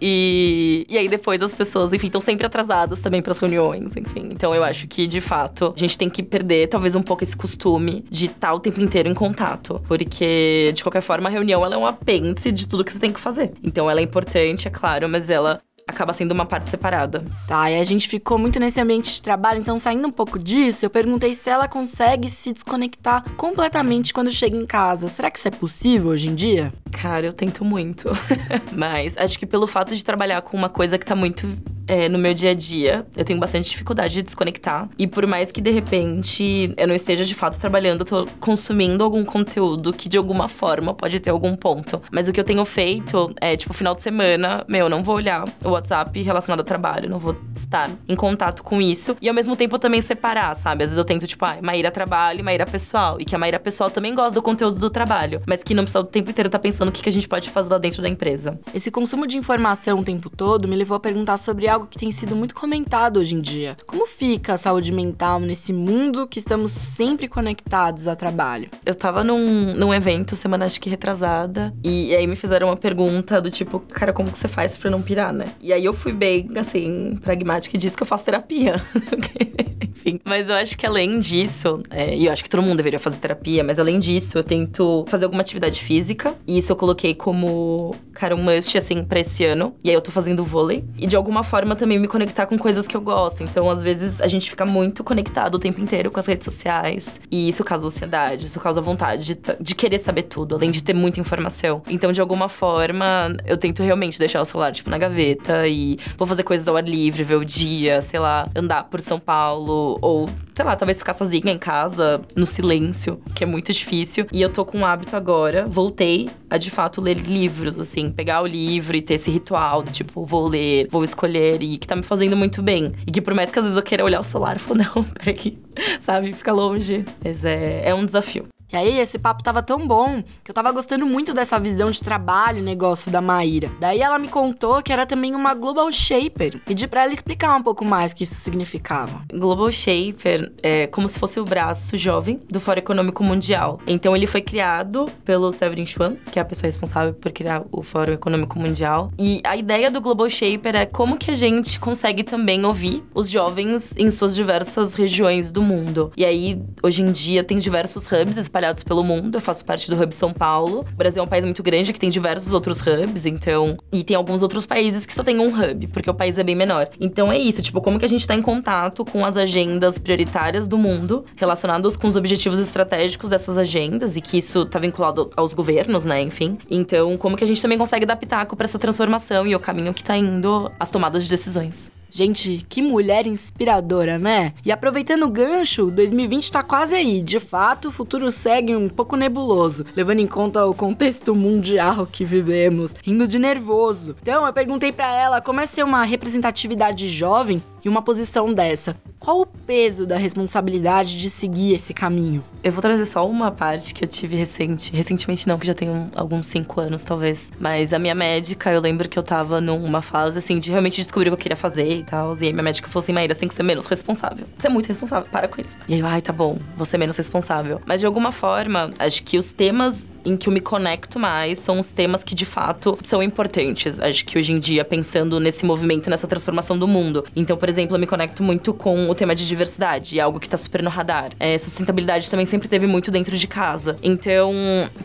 E, 0.00 0.86
e 0.88 0.98
aí 0.98 1.08
depois 1.08 1.40
as 1.40 1.54
pessoas, 1.54 1.92
enfim, 1.92 2.06
estão 2.06 2.20
sempre 2.20 2.46
atrasadas 2.46 3.00
também 3.00 3.22
para 3.22 3.32
as 3.32 3.38
reuniões, 3.38 3.96
enfim. 3.96 4.28
Então 4.30 4.54
eu 4.54 4.62
acho 4.62 4.86
que, 4.86 5.06
de 5.06 5.20
fato, 5.20 5.72
a 5.74 5.78
gente 5.78 5.96
tem 5.96 6.08
que 6.08 6.22
perder 6.22 6.68
talvez 6.68 6.94
um 6.94 7.02
pouco 7.02 7.22
esse 7.22 7.36
costume 7.36 8.04
de 8.10 8.26
estar 8.26 8.52
o 8.52 8.60
tempo 8.60 8.80
inteiro 8.80 9.08
em 9.08 9.14
contato. 9.14 9.80
Porque, 9.88 10.70
de 10.74 10.82
qualquer 10.82 11.02
forma, 11.02 11.28
a 11.28 11.32
reunião 11.32 11.64
ela 11.64 11.74
é 11.74 11.78
um 11.78 11.86
apêndice 11.86 12.52
de 12.52 12.68
tudo 12.68 12.84
que 12.84 12.92
você 12.92 12.98
tem 12.98 13.12
que 13.12 13.20
fazer. 13.20 13.52
Então 13.62 13.90
ela 13.90 14.00
é 14.00 14.02
importante, 14.02 14.68
é 14.68 14.70
claro, 14.70 15.08
mas 15.08 15.30
ela 15.30 15.60
acaba 15.90 16.12
sendo 16.12 16.32
uma 16.32 16.46
parte 16.46 16.70
separada. 16.70 17.24
Tá, 17.46 17.70
e 17.70 17.78
a 17.78 17.84
gente 17.84 18.08
ficou 18.08 18.38
muito 18.38 18.58
nesse 18.58 18.80
ambiente 18.80 19.14
de 19.14 19.22
trabalho, 19.22 19.60
então 19.60 19.78
saindo 19.78 20.06
um 20.08 20.12
pouco 20.12 20.38
disso, 20.38 20.84
eu 20.84 20.90
perguntei 20.90 21.34
se 21.34 21.50
ela 21.50 21.68
consegue 21.68 22.28
se 22.28 22.52
desconectar 22.52 23.24
completamente 23.36 24.12
quando 24.12 24.32
chega 24.32 24.56
em 24.56 24.66
casa. 24.66 25.08
Será 25.08 25.30
que 25.30 25.38
isso 25.38 25.48
é 25.48 25.50
possível 25.50 26.10
hoje 26.10 26.28
em 26.28 26.34
dia? 26.34 26.72
Cara, 26.90 27.26
eu 27.26 27.32
tento 27.32 27.64
muito. 27.64 28.10
Mas 28.74 29.16
acho 29.16 29.38
que 29.38 29.46
pelo 29.46 29.66
fato 29.66 29.94
de 29.94 30.04
trabalhar 30.04 30.42
com 30.42 30.56
uma 30.56 30.68
coisa 30.68 30.98
que 30.98 31.04
tá 31.04 31.14
muito 31.14 31.46
é, 31.90 32.08
no 32.08 32.18
meu 32.18 32.32
dia 32.32 32.50
a 32.50 32.54
dia, 32.54 33.04
eu 33.16 33.24
tenho 33.24 33.40
bastante 33.40 33.68
dificuldade 33.68 34.14
de 34.14 34.22
desconectar. 34.22 34.88
E 34.96 35.08
por 35.08 35.26
mais 35.26 35.50
que 35.50 35.60
de 35.60 35.70
repente 35.70 36.72
eu 36.76 36.86
não 36.86 36.94
esteja 36.94 37.24
de 37.24 37.34
fato 37.34 37.58
trabalhando, 37.58 38.02
eu 38.02 38.06
tô 38.06 38.24
consumindo 38.38 39.02
algum 39.02 39.24
conteúdo 39.24 39.92
que 39.92 40.08
de 40.08 40.16
alguma 40.16 40.48
forma 40.48 40.94
pode 40.94 41.18
ter 41.18 41.30
algum 41.30 41.56
ponto. 41.56 42.00
Mas 42.12 42.28
o 42.28 42.32
que 42.32 42.38
eu 42.38 42.44
tenho 42.44 42.64
feito 42.64 43.34
é, 43.40 43.56
tipo, 43.56 43.74
final 43.74 43.94
de 43.94 44.02
semana, 44.02 44.64
meu, 44.68 44.88
não 44.88 45.02
vou 45.02 45.16
olhar 45.16 45.44
o 45.64 45.74
WhatsApp 45.80 46.22
relacionado 46.22 46.60
ao 46.60 46.64
trabalho, 46.64 47.08
não 47.08 47.18
vou 47.18 47.36
estar 47.54 47.90
em 48.08 48.14
contato 48.14 48.62
com 48.62 48.80
isso. 48.80 49.16
E 49.20 49.28
ao 49.28 49.34
mesmo 49.34 49.56
tempo 49.56 49.78
também 49.78 50.00
separar, 50.00 50.54
sabe? 50.54 50.84
Às 50.84 50.90
vezes 50.90 50.98
eu 50.98 51.04
tento, 51.04 51.26
tipo, 51.26 51.44
ah, 51.44 51.58
Maíra 51.60 51.90
trabalho 51.90 52.40
e 52.40 52.42
Maíra 52.42 52.64
pessoal. 52.64 53.20
E 53.20 53.24
que 53.24 53.34
a 53.34 53.38
Maíra 53.38 53.58
pessoal 53.58 53.90
também 53.90 54.14
gosta 54.14 54.34
do 54.34 54.42
conteúdo 54.42 54.78
do 54.78 54.90
trabalho, 54.90 55.42
mas 55.46 55.62
que 55.62 55.74
não 55.74 55.82
precisa 55.82 56.00
o 56.00 56.04
tempo 56.04 56.30
inteiro 56.30 56.46
estar 56.46 56.58
tá 56.58 56.62
pensando 56.62 56.88
o 56.88 56.92
que, 56.92 57.02
que 57.02 57.08
a 57.08 57.12
gente 57.12 57.28
pode 57.28 57.50
fazer 57.50 57.70
lá 57.70 57.78
dentro 57.78 58.00
da 58.00 58.08
empresa. 58.08 58.58
Esse 58.72 58.90
consumo 58.90 59.26
de 59.26 59.36
informação 59.36 59.98
o 59.98 60.04
tempo 60.04 60.30
todo 60.30 60.68
me 60.68 60.76
levou 60.76 60.96
a 60.96 61.00
perguntar 61.00 61.36
sobre 61.36 61.68
algo 61.68 61.80
algo 61.80 61.86
que 61.86 61.98
tem 61.98 62.12
sido 62.12 62.36
muito 62.36 62.54
comentado 62.54 63.18
hoje 63.18 63.34
em 63.34 63.40
dia. 63.40 63.76
Como 63.86 64.06
fica 64.06 64.54
a 64.54 64.56
saúde 64.58 64.92
mental 64.92 65.40
nesse 65.40 65.72
mundo 65.72 66.26
que 66.26 66.38
estamos 66.38 66.72
sempre 66.72 67.26
conectados 67.26 68.06
a 68.06 68.14
trabalho? 68.14 68.68
Eu 68.84 68.94
tava 68.94 69.24
num, 69.24 69.74
num 69.74 69.94
evento 69.94 70.36
semana 70.36 70.66
acho 70.66 70.80
que 70.80 70.90
retrasada, 70.90 71.74
e 71.82 72.14
aí 72.14 72.26
me 72.26 72.36
fizeram 72.36 72.68
uma 72.68 72.76
pergunta 72.76 73.40
do 73.40 73.50
tipo, 73.50 73.80
cara, 73.80 74.12
como 74.12 74.30
que 74.30 74.38
você 74.38 74.48
faz 74.48 74.76
pra 74.76 74.90
não 74.90 75.00
pirar, 75.00 75.32
né? 75.32 75.46
E 75.60 75.69
aí 75.72 75.84
eu 75.84 75.92
fui 75.92 76.12
bem, 76.12 76.50
assim, 76.56 77.18
pragmática 77.22 77.76
e 77.76 77.78
disse 77.78 77.96
que 77.96 78.02
eu 78.02 78.06
faço 78.06 78.24
terapia. 78.24 78.82
Enfim. 80.00 80.20
Mas 80.24 80.48
eu 80.48 80.54
acho 80.54 80.76
que 80.76 80.86
além 80.86 81.18
disso, 81.18 81.82
é, 81.90 82.16
e 82.16 82.26
eu 82.26 82.32
acho 82.32 82.42
que 82.42 82.48
todo 82.48 82.62
mundo 82.62 82.76
deveria 82.76 82.98
fazer 82.98 83.18
terapia, 83.18 83.62
mas 83.62 83.78
além 83.78 83.98
disso, 83.98 84.38
eu 84.38 84.42
tento 84.42 85.04
fazer 85.08 85.26
alguma 85.26 85.42
atividade 85.42 85.80
física. 85.80 86.34
E 86.46 86.58
isso 86.58 86.72
eu 86.72 86.76
coloquei 86.76 87.14
como, 87.14 87.94
cara, 88.12 88.34
um 88.34 88.42
must, 88.42 88.76
assim, 88.76 89.04
pra 89.04 89.20
esse 89.20 89.44
ano. 89.44 89.74
E 89.84 89.90
aí 89.90 89.94
eu 89.94 90.00
tô 90.00 90.10
fazendo 90.10 90.42
vôlei. 90.42 90.84
E 90.98 91.06
de 91.06 91.16
alguma 91.16 91.42
forma 91.42 91.76
também 91.76 91.98
me 91.98 92.08
conectar 92.08 92.46
com 92.46 92.58
coisas 92.58 92.86
que 92.86 92.96
eu 92.96 93.00
gosto. 93.00 93.42
Então, 93.42 93.68
às 93.68 93.82
vezes, 93.82 94.20
a 94.20 94.26
gente 94.26 94.48
fica 94.48 94.64
muito 94.64 95.04
conectado 95.04 95.56
o 95.56 95.58
tempo 95.58 95.80
inteiro 95.80 96.10
com 96.10 96.18
as 96.18 96.26
redes 96.26 96.44
sociais. 96.44 97.20
E 97.30 97.48
isso 97.48 97.62
causa 97.62 97.86
ansiedade, 97.86 98.46
isso 98.46 98.58
causa 98.58 98.80
vontade 98.80 99.34
de, 99.34 99.38
de 99.60 99.74
querer 99.74 99.98
saber 99.98 100.22
tudo, 100.22 100.54
além 100.54 100.70
de 100.70 100.82
ter 100.82 100.94
muita 100.94 101.20
informação. 101.20 101.82
Então, 101.88 102.12
de 102.12 102.20
alguma 102.20 102.48
forma, 102.48 103.36
eu 103.44 103.58
tento 103.58 103.82
realmente 103.82 104.18
deixar 104.18 104.40
o 104.40 104.44
celular, 104.44 104.72
tipo, 104.72 104.88
na 104.88 104.98
gaveta 104.98 105.59
e 105.66 105.98
vou 106.16 106.26
fazer 106.26 106.42
coisas 106.42 106.66
ao 106.68 106.76
ar 106.76 106.86
livre, 106.86 107.22
ver 107.22 107.36
o 107.36 107.44
dia, 107.44 108.02
sei 108.02 108.20
lá, 108.20 108.48
andar 108.54 108.84
por 108.84 109.00
São 109.00 109.18
Paulo 109.18 109.98
ou 110.00 110.28
sei 110.60 110.64
lá, 110.66 110.76
talvez 110.76 110.98
ficar 110.98 111.14
sozinha 111.14 111.52
em 111.52 111.58
casa, 111.58 112.20
no 112.36 112.44
silêncio, 112.44 113.18
que 113.34 113.42
é 113.42 113.46
muito 113.46 113.72
difícil. 113.72 114.26
E 114.30 114.42
eu 114.42 114.50
tô 114.50 114.62
com 114.62 114.78
um 114.78 114.84
hábito 114.84 115.16
agora, 115.16 115.64
voltei 115.66 116.28
a 116.50 116.58
de 116.58 116.70
fato 116.70 117.00
ler 117.00 117.16
livros, 117.16 117.78
assim, 117.78 118.10
pegar 118.10 118.42
o 118.42 118.46
livro 118.46 118.94
e 118.94 119.00
ter 119.00 119.14
esse 119.14 119.30
ritual 119.30 119.82
do 119.82 119.90
tipo, 119.90 120.26
vou 120.26 120.46
ler, 120.46 120.86
vou 120.90 121.02
escolher, 121.02 121.62
e 121.62 121.78
que 121.78 121.86
tá 121.86 121.96
me 121.96 122.02
fazendo 122.02 122.36
muito 122.36 122.60
bem. 122.60 122.92
E 123.06 123.10
que 123.10 123.22
por 123.22 123.32
mais 123.32 123.50
que 123.50 123.58
às 123.58 123.64
vezes 123.64 123.78
eu 123.78 123.82
queira 123.82 124.04
olhar 124.04 124.20
o 124.20 124.24
celular, 124.24 124.56
eu 124.56 124.60
falo, 124.60 124.80
não, 124.84 125.04
peraí, 125.04 125.58
sabe, 125.98 126.32
fica 126.34 126.52
longe. 126.52 127.06
Mas 127.24 127.44
é, 127.44 127.88
é 127.88 127.94
um 127.94 128.04
desafio. 128.04 128.46
E 128.72 128.76
aí, 128.76 128.98
esse 128.98 129.18
papo 129.18 129.42
tava 129.42 129.62
tão 129.62 129.86
bom 129.86 130.22
que 130.44 130.50
eu 130.50 130.54
tava 130.54 130.70
gostando 130.70 131.04
muito 131.04 131.34
dessa 131.34 131.58
visão 131.58 131.90
de 131.90 132.00
trabalho 132.00 132.62
negócio 132.62 133.10
da 133.10 133.20
Maíra. 133.20 133.70
Daí 133.80 134.00
ela 134.00 134.18
me 134.18 134.28
contou 134.28 134.80
que 134.82 134.92
era 134.92 135.04
também 135.04 135.34
uma 135.34 135.54
Global 135.54 135.90
Shaper. 135.90 136.60
Pedi 136.64 136.86
pra 136.86 137.02
ela 137.02 137.12
explicar 137.12 137.56
um 137.56 137.62
pouco 137.62 137.84
mais 137.84 138.12
o 138.12 138.16
que 138.16 138.24
isso 138.24 138.34
significava. 138.34 139.22
Global 139.32 139.70
Shaper 139.72 140.52
é 140.62 140.86
como 140.86 141.08
se 141.08 141.18
fosse 141.18 141.40
o 141.40 141.44
braço 141.44 141.96
jovem 141.96 142.40
do 142.48 142.60
Fórum 142.60 142.78
Econômico 142.78 143.24
Mundial. 143.24 143.80
Então 143.86 144.16
ele 144.16 144.26
foi 144.26 144.40
criado 144.40 145.06
pelo 145.24 145.50
Severin 145.50 145.86
Schwan, 145.86 146.14
que 146.30 146.38
é 146.38 146.42
a 146.42 146.44
pessoa 146.44 146.68
responsável 146.68 147.12
por 147.12 147.32
criar 147.32 147.64
o 147.72 147.82
Fórum 147.82 148.12
Econômico 148.12 148.58
Mundial. 148.58 149.12
E 149.18 149.40
a 149.44 149.56
ideia 149.56 149.90
do 149.90 150.00
Global 150.00 150.30
Shaper 150.30 150.76
é 150.76 150.86
como 150.86 151.16
que 151.16 151.30
a 151.30 151.34
gente 151.34 151.80
consegue 151.80 152.22
também 152.22 152.64
ouvir 152.64 153.02
os 153.12 153.28
jovens 153.28 153.94
em 153.96 154.10
suas 154.10 154.34
diversas 154.34 154.94
regiões 154.94 155.50
do 155.50 155.60
mundo. 155.60 156.12
E 156.16 156.24
aí, 156.24 156.62
hoje 156.82 157.02
em 157.02 157.10
dia, 157.10 157.42
tem 157.42 157.58
diversos 157.58 158.06
hubs 158.06 158.38
espalhados 158.60 158.82
pelo 158.82 159.02
mundo. 159.02 159.36
Eu 159.36 159.40
faço 159.40 159.64
parte 159.64 159.90
do 159.90 160.00
Hub 160.00 160.14
São 160.14 160.32
Paulo. 160.32 160.80
O 160.92 160.96
Brasil 160.96 161.22
é 161.22 161.24
um 161.24 161.28
país 161.28 161.44
muito 161.44 161.62
grande 161.62 161.92
que 161.92 161.98
tem 161.98 162.10
diversos 162.10 162.52
outros 162.52 162.80
hubs, 162.80 163.24
então. 163.24 163.76
E 163.90 164.04
tem 164.04 164.14
alguns 164.16 164.42
outros 164.42 164.66
países 164.66 165.06
que 165.06 165.14
só 165.14 165.22
tem 165.22 165.38
um 165.38 165.48
hub, 165.48 165.86
porque 165.88 166.10
o 166.10 166.14
país 166.14 166.36
é 166.38 166.44
bem 166.44 166.54
menor. 166.54 166.88
Então 167.00 167.32
é 167.32 167.38
isso, 167.38 167.62
tipo, 167.62 167.80
como 167.80 167.98
que 167.98 168.04
a 168.04 168.08
gente 168.08 168.26
tá 168.26 168.34
em 168.34 168.42
contato 168.42 169.04
com 169.04 169.24
as 169.24 169.36
agendas 169.36 169.98
prioritárias 169.98 170.68
do 170.68 170.76
mundo, 170.76 171.24
relacionadas 171.36 171.96
com 171.96 172.06
os 172.06 172.16
objetivos 172.16 172.58
estratégicos 172.58 173.30
dessas 173.30 173.56
agendas, 173.56 174.16
e 174.16 174.20
que 174.20 174.36
isso 174.38 174.66
tá 174.66 174.78
vinculado 174.78 175.30
aos 175.36 175.54
governos, 175.54 176.04
né? 176.04 176.20
Enfim. 176.20 176.58
Então, 176.70 177.16
como 177.16 177.36
que 177.36 177.44
a 177.44 177.46
gente 177.46 177.62
também 177.62 177.78
consegue 177.78 178.04
dar 178.04 178.16
pitaco 178.16 178.54
para 178.56 178.64
essa 178.64 178.78
transformação 178.78 179.46
e 179.46 179.54
o 179.54 179.60
caminho 179.60 179.94
que 179.94 180.04
tá 180.04 180.16
indo 180.16 180.70
as 180.78 180.90
tomadas 180.90 181.24
de 181.24 181.30
decisões. 181.30 181.90
Gente, 182.12 182.66
que 182.68 182.82
mulher 182.82 183.26
inspiradora, 183.26 184.18
né? 184.18 184.52
E 184.64 184.72
aproveitando 184.72 185.22
o 185.22 185.30
gancho, 185.30 185.90
2020 185.90 186.50
tá 186.50 186.62
quase 186.62 186.96
aí. 186.96 187.22
De 187.22 187.38
fato, 187.38 187.88
o 187.88 187.92
futuro 187.92 188.30
segue 188.32 188.74
um 188.74 188.88
pouco 188.88 189.16
nebuloso, 189.16 189.86
levando 189.94 190.18
em 190.18 190.26
conta 190.26 190.66
o 190.66 190.74
contexto 190.74 191.34
mundial 191.34 192.06
que 192.06 192.24
vivemos, 192.24 192.96
indo 193.06 193.28
de 193.28 193.38
nervoso. 193.38 194.16
Então, 194.20 194.44
eu 194.44 194.52
perguntei 194.52 194.90
para 194.90 195.12
ela 195.12 195.40
como 195.40 195.60
é 195.60 195.66
ser 195.66 195.84
uma 195.84 196.02
representatividade 196.02 197.08
jovem 197.08 197.62
e 197.84 197.88
uma 197.88 198.02
posição 198.02 198.52
dessa. 198.52 198.96
Qual 199.18 199.42
o 199.42 199.46
peso 199.46 200.06
da 200.06 200.16
responsabilidade 200.16 201.18
de 201.18 201.28
seguir 201.28 201.74
esse 201.74 201.92
caminho? 201.92 202.42
Eu 202.64 202.72
vou 202.72 202.80
trazer 202.80 203.04
só 203.04 203.28
uma 203.28 203.50
parte 203.50 203.92
que 203.92 204.02
eu 204.02 204.08
tive 204.08 204.34
recente. 204.34 204.92
Recentemente 204.94 205.46
não, 205.46 205.58
que 205.58 205.66
já 205.66 205.74
tem 205.74 206.10
alguns 206.14 206.46
cinco 206.46 206.80
anos, 206.80 207.02
talvez. 207.04 207.50
Mas 207.58 207.92
a 207.92 207.98
minha 207.98 208.14
médica, 208.14 208.70
eu 208.70 208.80
lembro 208.80 209.08
que 209.08 209.18
eu 209.18 209.22
tava 209.22 209.60
numa 209.60 210.00
fase, 210.00 210.38
assim, 210.38 210.58
de 210.58 210.70
realmente 210.70 210.96
descobrir 210.96 211.28
o 211.28 211.32
que 211.32 211.34
eu 211.34 211.42
queria 211.42 211.56
fazer 211.56 211.98
e 211.98 212.02
tal. 212.02 212.34
E 212.40 212.46
aí 212.46 212.52
minha 212.52 212.62
médica 212.62 212.88
falou 212.88 213.02
assim, 213.02 213.12
Maíra, 213.12 213.34
você 213.34 213.40
tem 213.40 213.48
que 213.48 213.54
ser 213.54 213.62
menos 213.62 213.86
responsável. 213.86 214.46
Você 214.56 214.66
é 214.66 214.70
muito 214.70 214.86
responsável, 214.86 215.28
para 215.30 215.48
com 215.48 215.60
isso. 215.60 215.78
E 215.86 215.94
aí 215.94 216.00
eu, 216.00 216.06
ai, 216.06 216.22
tá 216.22 216.32
bom, 216.32 216.58
vou 216.76 216.86
ser 216.86 216.96
menos 216.96 217.16
responsável. 217.16 217.80
Mas 217.84 218.00
de 218.00 218.06
alguma 218.06 218.32
forma, 218.32 218.90
acho 218.98 219.22
que 219.22 219.36
os 219.36 219.50
temas 219.50 220.12
em 220.24 220.36
que 220.36 220.48
eu 220.48 220.52
me 220.52 220.60
conecto 220.60 221.18
mais 221.18 221.58
são 221.58 221.78
os 221.78 221.90
temas 221.90 222.22
que 222.22 222.34
de 222.34 222.44
fato 222.44 222.98
são 223.02 223.22
importantes. 223.22 223.98
Acho 224.00 224.24
que 224.24 224.38
hoje 224.38 224.52
em 224.52 224.58
dia, 224.58 224.84
pensando 224.84 225.40
nesse 225.40 225.64
movimento, 225.64 226.10
nessa 226.10 226.26
transformação 226.26 226.78
do 226.78 226.86
mundo. 226.86 227.24
Então, 227.34 227.56
por 227.56 227.68
exemplo, 227.70 227.96
eu 227.96 228.00
me 228.00 228.06
conecto 228.06 228.42
muito 228.42 228.74
com 228.74 229.08
o 229.08 229.14
tema 229.14 229.34
de 229.34 229.46
diversidade, 229.46 230.18
é 230.18 230.22
algo 230.22 230.38
que 230.38 230.48
tá 230.48 230.56
super 230.56 230.82
no 230.82 230.90
radar. 230.90 231.30
É, 231.40 231.56
sustentabilidade 231.56 232.30
também 232.30 232.44
sempre 232.44 232.68
teve 232.68 232.86
muito 232.86 233.10
dentro 233.10 233.36
de 233.36 233.46
casa. 233.46 233.98
Então, 234.02 234.52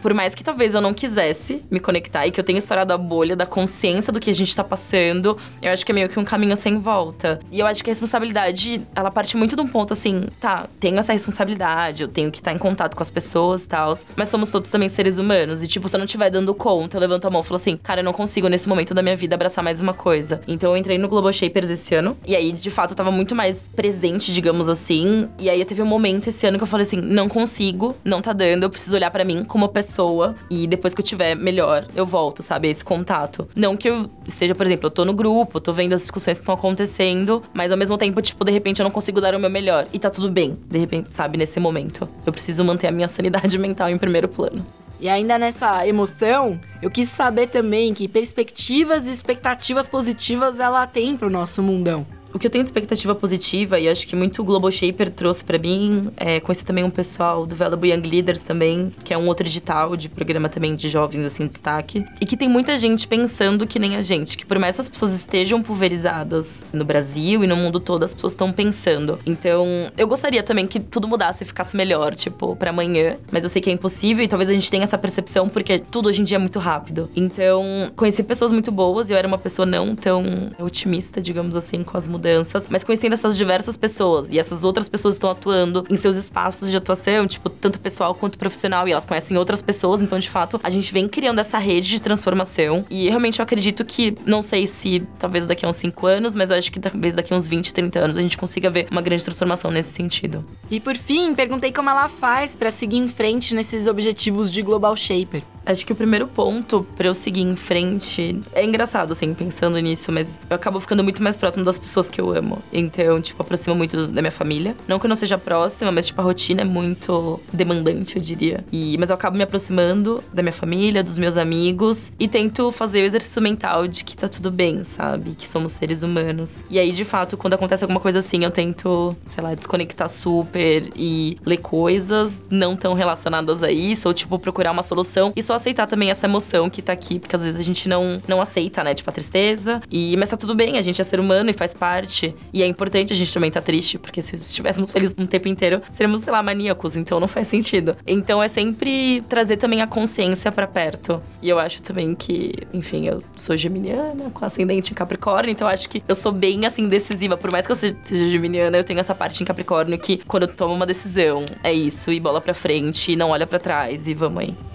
por 0.01 0.13
mais 0.13 0.35
que 0.35 0.43
talvez 0.43 0.73
eu 0.73 0.81
não 0.81 0.93
quisesse 0.93 1.63
me 1.71 1.79
conectar 1.79 2.27
e 2.27 2.31
que 2.31 2.39
eu 2.39 2.43
tenha 2.43 2.59
estourado 2.59 2.91
a 2.93 2.97
bolha 2.97 3.35
da 3.35 3.45
consciência 3.45 4.11
do 4.11 4.19
que 4.19 4.29
a 4.29 4.33
gente 4.33 4.55
tá 4.55 4.63
passando, 4.63 5.37
eu 5.61 5.71
acho 5.71 5.85
que 5.85 5.91
é 5.91 5.95
meio 5.95 6.09
que 6.09 6.19
um 6.19 6.25
caminho 6.25 6.57
sem 6.57 6.79
volta. 6.79 7.39
E 7.51 7.59
eu 7.59 7.67
acho 7.67 7.83
que 7.83 7.89
a 7.89 7.93
responsabilidade, 7.93 8.85
ela 8.95 9.09
parte 9.09 9.37
muito 9.37 9.55
de 9.55 9.61
um 9.61 9.67
ponto 9.67 9.93
assim, 9.93 10.25
tá, 10.39 10.67
tenho 10.79 10.99
essa 10.99 11.13
responsabilidade, 11.13 12.03
eu 12.03 12.07
tenho 12.07 12.31
que 12.31 12.39
estar 12.39 12.51
tá 12.51 12.55
em 12.55 12.59
contato 12.59 12.95
com 12.95 13.03
as 13.03 13.09
pessoas 13.09 13.63
e 13.63 13.69
tal, 13.69 13.93
mas 14.15 14.27
somos 14.29 14.51
todos 14.51 14.69
também 14.69 14.89
seres 14.89 15.17
humanos. 15.17 15.61
E, 15.61 15.67
tipo, 15.67 15.87
se 15.87 15.95
eu 15.95 15.99
não 15.99 16.05
estiver 16.05 16.29
dando 16.29 16.53
conta, 16.53 16.97
eu 16.97 17.01
levanto 17.01 17.25
a 17.25 17.29
mão 17.29 17.41
e 17.41 17.43
falo 17.43 17.57
assim, 17.57 17.77
cara, 17.77 18.01
eu 18.01 18.03
não 18.03 18.13
consigo 18.13 18.47
nesse 18.47 18.67
momento 18.67 18.93
da 18.93 19.01
minha 19.01 19.15
vida 19.15 19.35
abraçar 19.35 19.63
mais 19.63 19.79
uma 19.79 19.93
coisa. 19.93 20.41
Então 20.47 20.71
eu 20.71 20.77
entrei 20.77 20.97
no 20.97 21.07
Global 21.07 21.31
Shapers 21.31 21.69
esse 21.69 21.93
ano. 21.93 22.17
E 22.25 22.35
aí, 22.35 22.54
de 22.61 22.69
fato, 22.69 22.91
eu 22.91 22.95
tava 22.95 23.11
muito 23.11 23.35
mais 23.35 23.67
presente, 23.67 24.33
digamos 24.33 24.69
assim. 24.69 25.29
E 25.37 25.49
aí 25.49 25.63
teve 25.65 25.81
um 25.81 25.85
momento 25.85 26.27
esse 26.27 26.45
ano 26.45 26.57
que 26.57 26.63
eu 26.63 26.67
falei 26.67 26.85
assim: 26.85 27.01
não 27.01 27.27
consigo, 27.27 27.95
não 28.03 28.21
tá 28.21 28.33
dando, 28.33 28.63
eu 28.63 28.69
preciso 28.69 28.95
olhar 28.95 29.11
para 29.11 29.23
mim 29.23 29.43
como 29.43 29.67
pessoa. 29.69 30.35
E 30.49 30.67
depois 30.67 30.93
que 30.93 31.01
eu 31.01 31.05
tiver 31.05 31.35
melhor, 31.35 31.87
eu 31.95 32.05
volto, 32.05 32.41
sabe? 32.41 32.69
Esse 32.69 32.83
contato. 32.83 33.47
Não 33.55 33.75
que 33.75 33.89
eu 33.89 34.09
esteja, 34.27 34.55
por 34.55 34.65
exemplo, 34.65 34.87
eu 34.87 34.91
tô 34.91 35.05
no 35.05 35.13
grupo, 35.13 35.59
tô 35.59 35.73
vendo 35.73 35.93
as 35.93 36.01
discussões 36.01 36.37
que 36.37 36.43
estão 36.43 36.55
acontecendo, 36.55 37.43
mas 37.53 37.71
ao 37.71 37.77
mesmo 37.77 37.97
tempo, 37.97 38.21
tipo, 38.21 38.43
de 38.43 38.51
repente 38.51 38.79
eu 38.79 38.83
não 38.83 38.91
consigo 38.91 39.21
dar 39.21 39.35
o 39.35 39.39
meu 39.39 39.49
melhor. 39.49 39.87
E 39.91 39.99
tá 39.99 40.09
tudo 40.09 40.29
bem, 40.29 40.57
de 40.69 40.79
repente, 40.79 41.11
sabe, 41.11 41.37
nesse 41.37 41.59
momento. 41.59 42.07
Eu 42.25 42.31
preciso 42.31 42.63
manter 42.63 42.87
a 42.87 42.91
minha 42.91 43.07
sanidade 43.07 43.57
mental 43.59 43.89
em 43.89 43.97
primeiro 43.97 44.27
plano. 44.27 44.65
E 44.99 45.09
ainda 45.09 45.37
nessa 45.37 45.85
emoção, 45.85 46.59
eu 46.81 46.89
quis 46.89 47.09
saber 47.09 47.47
também 47.47 47.93
que 47.93 48.07
perspectivas 48.07 49.07
e 49.07 49.11
expectativas 49.11 49.87
positivas 49.87 50.59
ela 50.59 50.87
tem 50.87 51.17
pro 51.17 51.29
nosso 51.29 51.61
mundão 51.61 52.05
o 52.35 52.39
que 52.39 52.47
eu 52.47 52.51
tenho 52.51 52.65
de 52.65 52.67
expectativa 52.67 53.15
positiva, 53.15 53.79
e 53.79 53.87
acho 53.87 54.05
que 54.05 54.13
muito 54.13 54.43
Global 54.43 54.69
Shaper 54.69 55.09
trouxe 55.09 55.41
para 55.41 55.57
mim, 55.57 56.09
é, 56.17 56.41
conheci 56.41 56.65
também 56.65 56.83
um 56.83 56.89
pessoal 56.89 57.45
do 57.45 57.55
Valuable 57.55 57.89
Young 57.89 58.01
Leaders 58.01 58.43
também, 58.43 58.91
que 59.05 59.13
é 59.13 59.17
um 59.17 59.25
outro 59.27 59.47
edital 59.47 59.95
de 59.95 60.09
programa 60.09 60.49
também 60.49 60.75
de 60.75 60.89
jovens, 60.89 61.23
assim, 61.23 61.47
destaque. 61.47 62.03
E 62.19 62.25
que 62.25 62.35
tem 62.35 62.49
muita 62.49 62.77
gente 62.77 63.07
pensando 63.07 63.65
que 63.65 63.79
nem 63.79 63.95
a 63.95 64.01
gente, 64.01 64.37
que 64.37 64.45
por 64.45 64.59
mais 64.59 64.75
que 64.75 64.81
as 64.81 64.89
pessoas 64.89 65.15
estejam 65.15 65.63
pulverizadas 65.63 66.65
no 66.73 66.83
Brasil 66.83 67.41
e 67.41 67.47
no 67.47 67.55
mundo 67.55 67.79
todo, 67.79 68.03
as 68.03 68.13
pessoas 68.13 68.33
estão 68.33 68.51
pensando. 68.51 69.17
Então, 69.25 69.89
eu 69.97 70.05
gostaria 70.05 70.43
também 70.43 70.67
que 70.67 70.81
tudo 70.81 71.07
mudasse 71.07 71.45
e 71.45 71.47
ficasse 71.47 71.77
melhor, 71.77 72.15
tipo, 72.15 72.53
para 72.57 72.71
amanhã. 72.71 73.15
Mas 73.31 73.45
eu 73.45 73.49
sei 73.49 73.61
que 73.61 73.69
é 73.69 73.73
impossível 73.73 74.25
e 74.25 74.27
talvez 74.27 74.49
a 74.49 74.53
gente 74.53 74.69
tenha 74.69 74.83
essa 74.83 74.97
percepção 74.97 75.47
porque 75.47 75.79
tudo 75.79 76.09
hoje 76.09 76.19
em 76.19 76.25
dia 76.25 76.35
é 76.35 76.39
muito 76.39 76.59
rápido. 76.59 77.09
Então, 77.15 77.63
conheci 77.95 78.21
pessoas 78.23 78.51
muito 78.51 78.73
boas 78.73 79.09
e 79.09 79.13
eu 79.13 79.17
era 79.17 79.25
uma 79.25 79.37
pessoa 79.37 79.65
não 79.65 79.95
tão 79.95 80.51
otimista, 80.59 81.21
digamos 81.21 81.55
assim, 81.55 81.81
com 81.81 81.95
as 81.95 82.09
mudanças 82.09 82.24
mudanças, 82.25 82.67
mas 82.69 82.83
conhecendo 82.83 83.13
essas 83.13 83.37
diversas 83.37 83.77
pessoas 83.77 84.31
e 84.31 84.39
essas 84.39 84.63
outras 84.63 84.89
pessoas 84.89 85.13
estão 85.15 85.29
atuando 85.29 85.85
em 85.89 85.95
seus 85.95 86.15
espaços 86.15 86.71
de 86.71 86.77
atuação, 86.77 87.27
tipo, 87.27 87.49
tanto 87.49 87.79
pessoal 87.79 88.15
quanto 88.15 88.37
profissional, 88.37 88.87
e 88.87 88.91
elas 88.91 89.05
conhecem 89.05 89.37
outras 89.37 89.61
pessoas, 89.61 90.01
então 90.01 90.17
de 90.17 90.29
fato 90.29 90.59
a 90.63 90.69
gente 90.69 90.91
vem 90.91 91.07
criando 91.07 91.39
essa 91.39 91.59
rede 91.59 91.87
de 91.87 92.01
transformação. 92.01 92.83
E 92.89 93.07
realmente 93.07 93.39
eu 93.39 93.43
acredito 93.43 93.85
que, 93.85 94.17
não 94.25 94.41
sei 94.41 94.65
se 94.65 95.03
talvez 95.19 95.45
daqui 95.45 95.65
a 95.65 95.69
uns 95.69 95.77
5 95.77 96.07
anos, 96.07 96.33
mas 96.33 96.49
eu 96.49 96.57
acho 96.57 96.71
que 96.71 96.79
talvez 96.79 97.13
daqui 97.13 97.33
a 97.33 97.37
uns 97.37 97.47
20, 97.47 97.73
30 97.73 97.99
anos 97.99 98.17
a 98.17 98.21
gente 98.21 98.37
consiga 98.37 98.69
ver 98.69 98.87
uma 98.89 99.01
grande 99.01 99.23
transformação 99.23 99.69
nesse 99.69 99.91
sentido. 99.91 100.43
E 100.71 100.79
por 100.79 100.95
fim, 100.95 101.35
perguntei 101.35 101.71
como 101.71 101.89
ela 101.89 102.09
faz 102.09 102.55
para 102.55 102.71
seguir 102.71 102.97
em 102.97 103.07
frente 103.07 103.53
nesses 103.53 103.85
objetivos 103.85 104.51
de 104.51 104.61
Global 104.61 104.95
Shaper. 104.95 105.43
Acho 105.65 105.85
que 105.85 105.91
o 105.91 105.95
primeiro 105.95 106.27
ponto 106.27 106.85
para 106.95 107.07
eu 107.07 107.13
seguir 107.13 107.41
em 107.41 107.55
frente 107.55 108.39
é 108.53 108.63
engraçado, 108.63 109.13
assim, 109.13 109.33
pensando 109.33 109.79
nisso, 109.79 110.11
mas 110.11 110.39
eu 110.47 110.55
acabo 110.55 110.79
ficando 110.79 111.03
muito 111.03 111.23
mais 111.23 111.35
próximo 111.35 111.63
das 111.63 111.79
pessoas 111.79 112.07
que 112.07 112.21
eu 112.21 112.31
amo. 112.31 112.61
Então, 112.71 113.19
tipo, 113.19 113.41
aproxima 113.41 113.75
muito 113.75 114.07
da 114.07 114.21
minha 114.21 114.31
família. 114.31 114.75
Não 114.87 114.99
que 114.99 115.05
eu 115.05 115.09
não 115.09 115.15
seja 115.15 115.37
próxima, 115.37 115.91
mas, 115.91 116.07
tipo, 116.07 116.21
a 116.21 116.23
rotina 116.23 116.61
é 116.61 116.65
muito 116.65 117.39
demandante, 117.51 118.17
eu 118.17 118.21
diria. 118.21 118.63
E, 118.71 118.95
mas 118.99 119.09
eu 119.09 119.15
acabo 119.15 119.35
me 119.35 119.43
aproximando 119.43 120.23
da 120.31 120.43
minha 120.43 120.53
família, 120.53 121.03
dos 121.03 121.17
meus 121.17 121.35
amigos 121.35 122.11
e 122.19 122.27
tento 122.27 122.71
fazer 122.71 123.01
o 123.01 123.05
exercício 123.05 123.41
mental 123.41 123.87
de 123.87 124.03
que 124.03 124.15
tá 124.15 124.27
tudo 124.27 124.51
bem, 124.51 124.83
sabe? 124.83 125.33
Que 125.33 125.49
somos 125.49 125.73
seres 125.73 126.03
humanos. 126.03 126.63
E 126.69 126.77
aí, 126.77 126.91
de 126.91 127.03
fato, 127.03 127.37
quando 127.37 127.55
acontece 127.55 127.83
alguma 127.83 127.99
coisa 127.99 128.19
assim, 128.19 128.43
eu 128.43 128.51
tento, 128.51 129.15
sei 129.25 129.43
lá, 129.43 129.55
desconectar 129.55 130.09
super 130.09 130.91
e 130.95 131.37
ler 131.43 131.57
coisas 131.57 132.43
não 132.49 132.75
tão 132.75 132.93
relacionadas 132.93 133.63
a 133.63 133.71
isso, 133.71 134.07
ou, 134.07 134.13
tipo, 134.13 134.37
procurar 134.37 134.71
uma 134.71 134.83
solução 134.83 135.33
e 135.35 135.41
só 135.41 135.54
aceitar 135.55 135.87
também 135.87 136.09
essa 136.09 136.25
emoção 136.25 136.69
que 136.69 136.81
tá 136.81 136.93
aqui, 136.93 137.19
porque 137.19 137.35
às 137.35 137.43
vezes 137.43 137.59
a 137.59 137.63
gente 137.63 137.87
não, 137.87 138.21
não 138.27 138.41
aceita, 138.41 138.83
né? 138.83 138.93
Tipo, 138.93 139.09
a 139.09 139.13
tristeza. 139.13 139.81
E, 139.89 140.15
mas 140.17 140.29
tá 140.29 140.37
tudo 140.37 140.55
bem, 140.55 140.77
a 140.77 140.81
gente 140.81 141.01
é 141.01 141.03
ser 141.03 141.19
humano 141.19 141.49
e 141.49 141.53
faz 141.53 141.73
parte. 141.73 142.35
E 142.53 142.61
é 142.63 142.67
importante 142.67 143.13
a 143.13 143.15
gente 143.15 143.33
também 143.33 143.51
tá 143.51 143.61
triste, 143.61 143.97
porque 143.97 144.21
se 144.21 144.35
estivéssemos 144.35 144.91
felizes 144.91 145.15
um 145.17 145.25
tempo 145.25 145.47
inteiro, 145.47 145.81
seríamos, 145.91 146.21
sei 146.21 146.31
lá, 146.31 146.41
maníacos, 146.41 146.95
então 146.95 147.19
não 147.19 147.27
faz 147.27 147.47
sentido. 147.47 147.95
Então 148.05 148.41
é 148.41 148.47
sempre 148.47 149.23
trazer 149.27 149.57
também 149.57 149.81
a 149.81 149.87
consciência 149.87 150.51
para 150.51 150.67
perto. 150.67 151.21
E 151.41 151.49
eu 151.49 151.59
acho 151.59 151.81
também 151.81 152.15
que, 152.15 152.53
enfim, 152.73 153.07
eu 153.07 153.23
sou 153.35 153.55
geminiana, 153.55 154.29
com 154.31 154.45
ascendente 154.45 154.91
em 154.91 154.95
Capricórnio, 154.95 155.51
então 155.51 155.67
eu 155.67 155.73
acho 155.73 155.89
que 155.89 156.03
eu 156.07 156.15
sou 156.15 156.31
bem, 156.31 156.65
assim, 156.65 156.87
decisiva. 156.87 157.37
Por 157.37 157.51
mais 157.51 157.65
que 157.65 157.71
eu 157.71 157.75
seja, 157.75 157.95
seja 158.01 158.27
geminiana, 158.27 158.77
eu 158.77 158.83
tenho 158.83 158.99
essa 158.99 159.15
parte 159.15 159.41
em 159.41 159.45
Capricórnio 159.45 159.97
que, 159.99 160.17
quando 160.25 160.43
eu 160.43 160.49
tomo 160.49 160.73
uma 160.73 160.85
decisão, 160.85 161.45
é 161.63 161.73
isso, 161.73 162.11
e 162.11 162.19
bola 162.19 162.41
pra 162.41 162.53
frente, 162.53 163.11
e 163.11 163.15
não 163.15 163.29
olha 163.29 163.47
para 163.47 163.59
trás, 163.59 164.07
e 164.07 164.13
vamos 164.13 164.43
aí. 164.43 164.74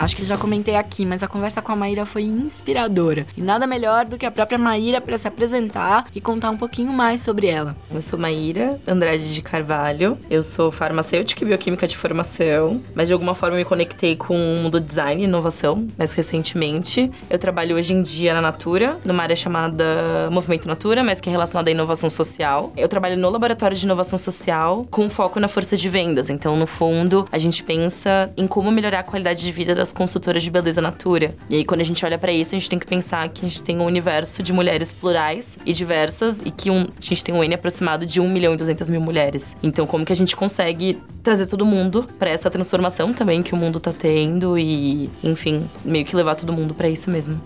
Acho 0.00 0.16
que 0.16 0.24
já 0.24 0.38
comentei 0.38 0.76
aqui, 0.76 1.04
mas 1.04 1.22
a 1.22 1.28
conversa 1.28 1.60
com 1.60 1.72
a 1.72 1.76
Maíra 1.76 2.06
foi 2.06 2.22
inspiradora. 2.22 3.26
E 3.36 3.42
nada 3.42 3.66
melhor 3.66 4.06
do 4.06 4.16
que 4.16 4.24
a 4.24 4.30
própria 4.30 4.56
Maíra 4.56 4.98
para 4.98 5.18
se 5.18 5.28
apresentar 5.28 6.06
e 6.14 6.22
contar 6.22 6.48
um 6.48 6.56
pouquinho 6.56 6.90
mais 6.90 7.20
sobre 7.20 7.48
ela. 7.48 7.76
Eu 7.92 8.00
sou 8.00 8.18
Maíra 8.18 8.80
Andrade 8.88 9.34
de 9.34 9.42
Carvalho. 9.42 10.16
Eu 10.30 10.42
sou 10.42 10.70
farmacêutica 10.70 11.44
e 11.44 11.46
bioquímica 11.46 11.86
de 11.86 11.98
formação, 11.98 12.82
mas 12.94 13.08
de 13.08 13.12
alguma 13.12 13.34
forma 13.34 13.58
me 13.58 13.64
conectei 13.66 14.16
com 14.16 14.34
o 14.34 14.62
mundo 14.62 14.80
design 14.80 15.20
e 15.20 15.26
inovação 15.26 15.86
mais 15.98 16.14
recentemente. 16.14 17.10
Eu 17.28 17.38
trabalho 17.38 17.76
hoje 17.76 17.92
em 17.92 18.00
dia 18.00 18.32
na 18.32 18.40
Natura, 18.40 18.98
numa 19.04 19.22
área 19.22 19.36
chamada 19.36 20.30
Movimento 20.32 20.66
Natura, 20.66 21.04
mas 21.04 21.20
que 21.20 21.28
é 21.28 21.32
relacionada 21.32 21.68
à 21.68 21.72
inovação 21.72 22.08
social. 22.08 22.72
Eu 22.74 22.88
trabalho 22.88 23.18
no 23.18 23.28
laboratório 23.28 23.76
de 23.76 23.84
inovação 23.84 24.18
social 24.18 24.86
com 24.90 25.10
foco 25.10 25.38
na 25.38 25.46
força 25.46 25.76
de 25.76 25.90
vendas. 25.90 26.30
Então, 26.30 26.56
no 26.56 26.66
fundo, 26.66 27.28
a 27.30 27.36
gente 27.36 27.62
pensa 27.62 28.32
em 28.34 28.46
como 28.46 28.72
melhorar 28.72 29.00
a 29.00 29.02
qualidade 29.02 29.42
de 29.42 29.52
vida 29.52 29.74
das 29.74 29.89
consultoras 29.92 30.42
de 30.42 30.50
beleza 30.50 30.80
Natura. 30.80 31.36
E 31.48 31.56
aí, 31.56 31.64
quando 31.64 31.80
a 31.80 31.84
gente 31.84 32.04
olha 32.04 32.18
para 32.18 32.32
isso, 32.32 32.54
a 32.54 32.58
gente 32.58 32.68
tem 32.68 32.78
que 32.78 32.86
pensar 32.86 33.28
que 33.28 33.44
a 33.44 33.48
gente 33.48 33.62
tem 33.62 33.78
um 33.78 33.84
universo 33.84 34.42
de 34.42 34.52
mulheres 34.52 34.92
plurais 34.92 35.58
e 35.64 35.72
diversas 35.72 36.40
e 36.40 36.50
que 36.50 36.70
um, 36.70 36.82
a 36.82 37.00
gente 37.00 37.24
tem 37.24 37.34
um 37.34 37.42
N 37.42 37.54
aproximado 37.54 38.06
de 38.06 38.20
1 38.20 38.28
milhão 38.28 38.54
e 38.54 38.56
200 38.56 38.90
mil 38.90 39.00
mulheres. 39.00 39.56
Então, 39.62 39.86
como 39.86 40.04
que 40.04 40.12
a 40.12 40.16
gente 40.16 40.36
consegue 40.36 41.00
trazer 41.22 41.46
todo 41.46 41.64
mundo 41.66 42.08
para 42.18 42.30
essa 42.30 42.50
transformação 42.50 43.12
também 43.12 43.42
que 43.42 43.52
o 43.52 43.56
mundo 43.56 43.78
tá 43.78 43.92
tendo 43.92 44.58
e, 44.58 45.10
enfim, 45.22 45.70
meio 45.84 46.04
que 46.04 46.16
levar 46.16 46.34
todo 46.34 46.52
mundo 46.52 46.74
para 46.74 46.88
isso 46.88 47.10
mesmo. 47.10 47.40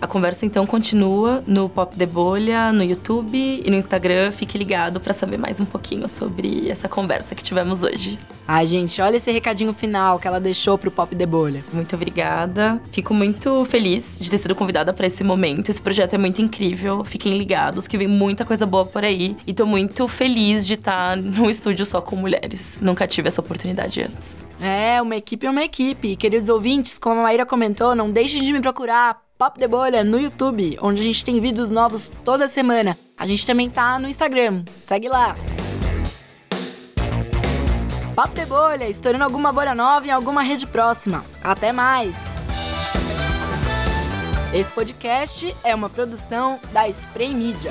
A 0.00 0.06
conversa 0.06 0.46
então 0.46 0.64
continua 0.64 1.42
no 1.44 1.68
Pop 1.68 1.96
de 1.96 2.06
Bolha, 2.06 2.72
no 2.72 2.84
YouTube 2.84 3.62
e 3.64 3.68
no 3.68 3.76
Instagram. 3.76 4.30
Fique 4.30 4.56
ligado 4.56 5.00
para 5.00 5.12
saber 5.12 5.36
mais 5.36 5.60
um 5.60 5.64
pouquinho 5.64 6.08
sobre 6.08 6.70
essa 6.70 6.88
conversa 6.88 7.34
que 7.34 7.42
tivemos 7.42 7.82
hoje. 7.82 8.16
Ai, 8.46 8.64
gente, 8.64 9.02
olha 9.02 9.16
esse 9.16 9.30
recadinho 9.30 9.74
final 9.74 10.18
que 10.20 10.28
ela 10.28 10.40
deixou 10.40 10.78
pro 10.78 10.90
Pop 10.90 11.14
de 11.14 11.26
Bolha. 11.26 11.64
Muito 11.72 11.96
obrigada. 11.96 12.80
Fico 12.92 13.12
muito 13.12 13.64
feliz 13.64 14.20
de 14.20 14.30
ter 14.30 14.38
sido 14.38 14.54
convidada 14.54 14.92
para 14.92 15.06
esse 15.06 15.24
momento. 15.24 15.68
Esse 15.68 15.82
projeto 15.82 16.14
é 16.14 16.18
muito 16.18 16.40
incrível. 16.40 17.04
Fiquem 17.04 17.36
ligados 17.36 17.88
que 17.88 17.98
vem 17.98 18.08
muita 18.08 18.44
coisa 18.44 18.64
boa 18.64 18.86
por 18.86 19.04
aí. 19.04 19.36
E 19.46 19.52
tô 19.52 19.66
muito 19.66 20.06
feliz 20.06 20.64
de 20.66 20.74
estar 20.74 21.16
num 21.16 21.50
estúdio 21.50 21.84
só 21.84 22.00
com 22.00 22.14
mulheres. 22.14 22.78
Nunca 22.80 23.06
tive 23.06 23.28
essa 23.28 23.40
oportunidade 23.40 24.00
antes. 24.00 24.46
É, 24.60 25.02
uma 25.02 25.16
equipe 25.16 25.44
é 25.44 25.50
uma 25.50 25.64
equipe. 25.64 26.14
Queridos 26.16 26.48
ouvintes, 26.48 26.96
como 26.98 27.20
a 27.20 27.24
Maíra 27.24 27.44
comentou, 27.44 27.94
não 27.94 28.10
deixem 28.10 28.42
de 28.42 28.52
me 28.52 28.60
procurar 28.60 29.27
Pop 29.38 29.56
de 29.56 29.68
Bolha 29.68 30.02
no 30.02 30.18
YouTube, 30.18 30.76
onde 30.82 31.00
a 31.00 31.04
gente 31.04 31.24
tem 31.24 31.38
vídeos 31.38 31.70
novos 31.70 32.10
toda 32.24 32.48
semana. 32.48 32.98
A 33.16 33.24
gente 33.24 33.46
também 33.46 33.70
tá 33.70 33.96
no 33.96 34.08
Instagram, 34.08 34.64
segue 34.82 35.08
lá. 35.08 35.36
Papo 38.16 38.34
de 38.34 38.44
Bolha, 38.46 38.88
estourando 38.88 39.22
alguma 39.22 39.52
bolha 39.52 39.76
nova 39.76 40.04
em 40.08 40.10
alguma 40.10 40.42
rede 40.42 40.66
próxima. 40.66 41.24
Até 41.40 41.70
mais! 41.70 42.16
Esse 44.52 44.72
podcast 44.72 45.54
é 45.62 45.72
uma 45.72 45.88
produção 45.88 46.58
da 46.72 46.88
Spray 46.88 47.32
Media. 47.32 47.70